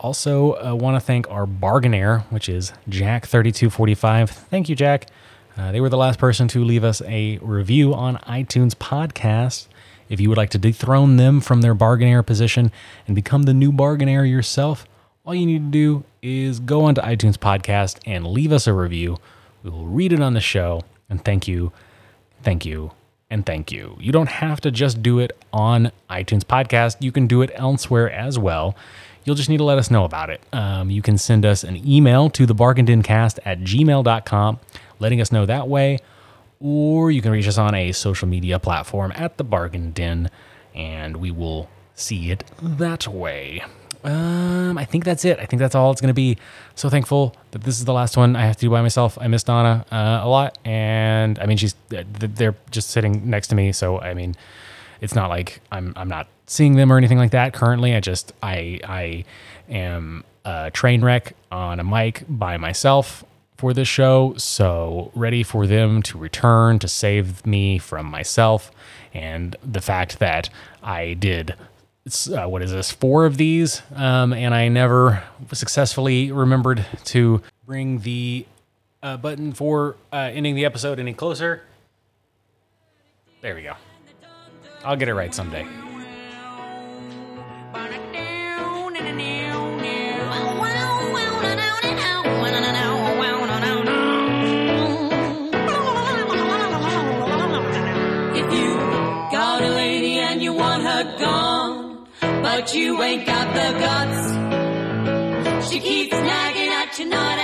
Also, 0.00 0.52
uh, 0.54 0.74
want 0.74 0.96
to 0.96 1.00
thank 1.00 1.30
our 1.30 1.46
bargainaire, 1.46 2.24
which 2.30 2.48
is 2.48 2.72
Jack3245. 2.88 4.28
Thank 4.28 4.68
you, 4.68 4.76
Jack. 4.76 5.06
Uh, 5.56 5.72
they 5.72 5.80
were 5.80 5.88
the 5.88 5.96
last 5.96 6.18
person 6.18 6.48
to 6.48 6.64
leave 6.64 6.84
us 6.84 7.00
a 7.06 7.38
review 7.38 7.94
on 7.94 8.16
iTunes 8.18 8.74
podcast. 8.74 9.68
If 10.08 10.20
you 10.20 10.28
would 10.28 10.38
like 10.38 10.50
to 10.50 10.58
dethrone 10.58 11.16
them 11.16 11.40
from 11.40 11.62
their 11.62 11.74
bargainaire 11.74 12.26
position 12.26 12.72
and 13.06 13.14
become 13.14 13.44
the 13.44 13.54
new 13.54 13.72
bargainaire 13.72 14.28
yourself, 14.28 14.86
all 15.24 15.34
you 15.34 15.46
need 15.46 15.58
to 15.58 15.70
do 15.70 16.04
is 16.22 16.60
go 16.60 16.84
onto 16.84 17.00
iTunes 17.00 17.36
podcast 17.36 17.98
and 18.04 18.26
leave 18.26 18.52
us 18.52 18.66
a 18.66 18.72
review. 18.72 19.16
We 19.62 19.70
will 19.70 19.86
read 19.86 20.12
it 20.12 20.20
on 20.20 20.34
the 20.34 20.40
show. 20.40 20.82
And 21.08 21.24
thank 21.24 21.46
you, 21.48 21.72
thank 22.42 22.66
you, 22.66 22.90
and 23.30 23.46
thank 23.46 23.72
you. 23.72 23.96
You 24.00 24.12
don't 24.12 24.28
have 24.28 24.60
to 24.62 24.70
just 24.70 25.02
do 25.02 25.18
it 25.18 25.36
on 25.52 25.92
iTunes 26.10 26.42
podcast. 26.42 26.96
You 27.00 27.12
can 27.12 27.26
do 27.26 27.42
it 27.42 27.50
elsewhere 27.54 28.10
as 28.10 28.38
well. 28.38 28.76
You'll 29.24 29.36
just 29.36 29.48
need 29.48 29.58
to 29.58 29.64
let 29.64 29.78
us 29.78 29.90
know 29.90 30.04
about 30.04 30.30
it. 30.30 30.42
Um, 30.52 30.90
you 30.90 31.02
can 31.02 31.16
send 31.18 31.46
us 31.46 31.64
an 31.64 31.76
email 31.88 32.28
to 32.30 32.46
thebargaindencast 32.46 33.38
at 33.44 33.60
gmail.com, 33.60 34.60
letting 34.98 35.20
us 35.20 35.32
know 35.32 35.46
that 35.46 35.68
way. 35.68 35.98
Or 36.60 37.10
you 37.10 37.22
can 37.22 37.32
reach 37.32 37.48
us 37.48 37.58
on 37.58 37.74
a 37.74 37.92
social 37.92 38.28
media 38.28 38.58
platform 38.58 39.12
at 39.16 39.36
The 39.38 39.44
Bargain 39.44 39.92
Den, 39.92 40.30
and 40.74 41.16
we 41.16 41.30
will 41.30 41.68
see 41.94 42.30
it 42.30 42.44
that 42.60 43.08
way. 43.08 43.62
Um, 44.04 44.76
I 44.76 44.84
think 44.84 45.04
that's 45.04 45.24
it. 45.24 45.38
I 45.40 45.46
think 45.46 45.60
that's 45.60 45.74
all 45.74 45.90
it's 45.90 46.00
going 46.00 46.08
to 46.08 46.14
be. 46.14 46.36
So 46.74 46.90
thankful 46.90 47.34
that 47.52 47.62
this 47.62 47.78
is 47.78 47.86
the 47.86 47.92
last 47.94 48.18
one 48.18 48.36
I 48.36 48.44
have 48.44 48.56
to 48.56 48.60
do 48.60 48.70
by 48.70 48.82
myself. 48.82 49.16
I 49.18 49.28
miss 49.28 49.42
Donna 49.42 49.86
uh, 49.90 50.20
a 50.22 50.28
lot, 50.28 50.58
and 50.64 51.38
I 51.38 51.46
mean 51.46 51.56
she's 51.56 51.74
they're 51.88 52.54
just 52.70 52.90
sitting 52.90 53.28
next 53.30 53.48
to 53.48 53.54
me. 53.54 53.72
So 53.72 53.98
I 54.00 54.12
mean, 54.12 54.36
it's 55.00 55.14
not 55.14 55.30
like 55.30 55.62
I'm 55.72 55.94
I'm 55.96 56.08
not 56.08 56.28
seeing 56.46 56.76
them 56.76 56.92
or 56.92 56.98
anything 56.98 57.18
like 57.18 57.30
that 57.32 57.52
currently. 57.52 57.94
I 57.94 58.00
just 58.00 58.32
I 58.42 58.80
I 58.84 59.24
am 59.68 60.24
a 60.44 60.70
train 60.70 61.04
wreck 61.04 61.34
on 61.50 61.80
a 61.80 61.84
mic 61.84 62.24
by 62.28 62.56
myself 62.56 63.24
for 63.56 63.72
this 63.72 63.88
show, 63.88 64.34
so 64.36 65.10
ready 65.14 65.42
for 65.42 65.66
them 65.66 66.02
to 66.02 66.18
return 66.18 66.78
to 66.80 66.88
save 66.88 67.46
me 67.46 67.78
from 67.78 68.06
myself 68.06 68.70
and 69.12 69.56
the 69.64 69.80
fact 69.80 70.18
that 70.18 70.50
I 70.82 71.14
did 71.14 71.54
uh, 72.36 72.46
what 72.46 72.60
is 72.60 72.70
this 72.70 72.90
four 72.90 73.24
of 73.24 73.38
these 73.38 73.80
um, 73.94 74.34
and 74.34 74.54
i 74.54 74.68
never 74.68 75.24
successfully 75.52 76.30
remembered 76.30 76.84
to 77.02 77.40
bring 77.64 78.00
the 78.00 78.44
uh, 79.04 79.16
button 79.18 79.52
for 79.52 79.96
uh, 80.12 80.30
ending 80.32 80.54
the 80.54 80.64
episode 80.64 80.98
any 80.98 81.12
closer. 81.12 81.62
There 83.42 83.54
we 83.54 83.62
go. 83.62 83.74
I'll 84.82 84.96
get 84.96 85.08
it 85.08 85.14
right 85.14 85.34
someday 85.34 85.66
but 102.56 102.72
you 102.72 103.02
ain't 103.02 103.26
got 103.26 103.48
the 103.52 103.68
guts, 103.82 104.22
she 105.68 105.80
keeps 105.80 106.12
nagging 106.12 106.72
at 106.80 106.98
you 107.00 107.06
that 107.06 107.43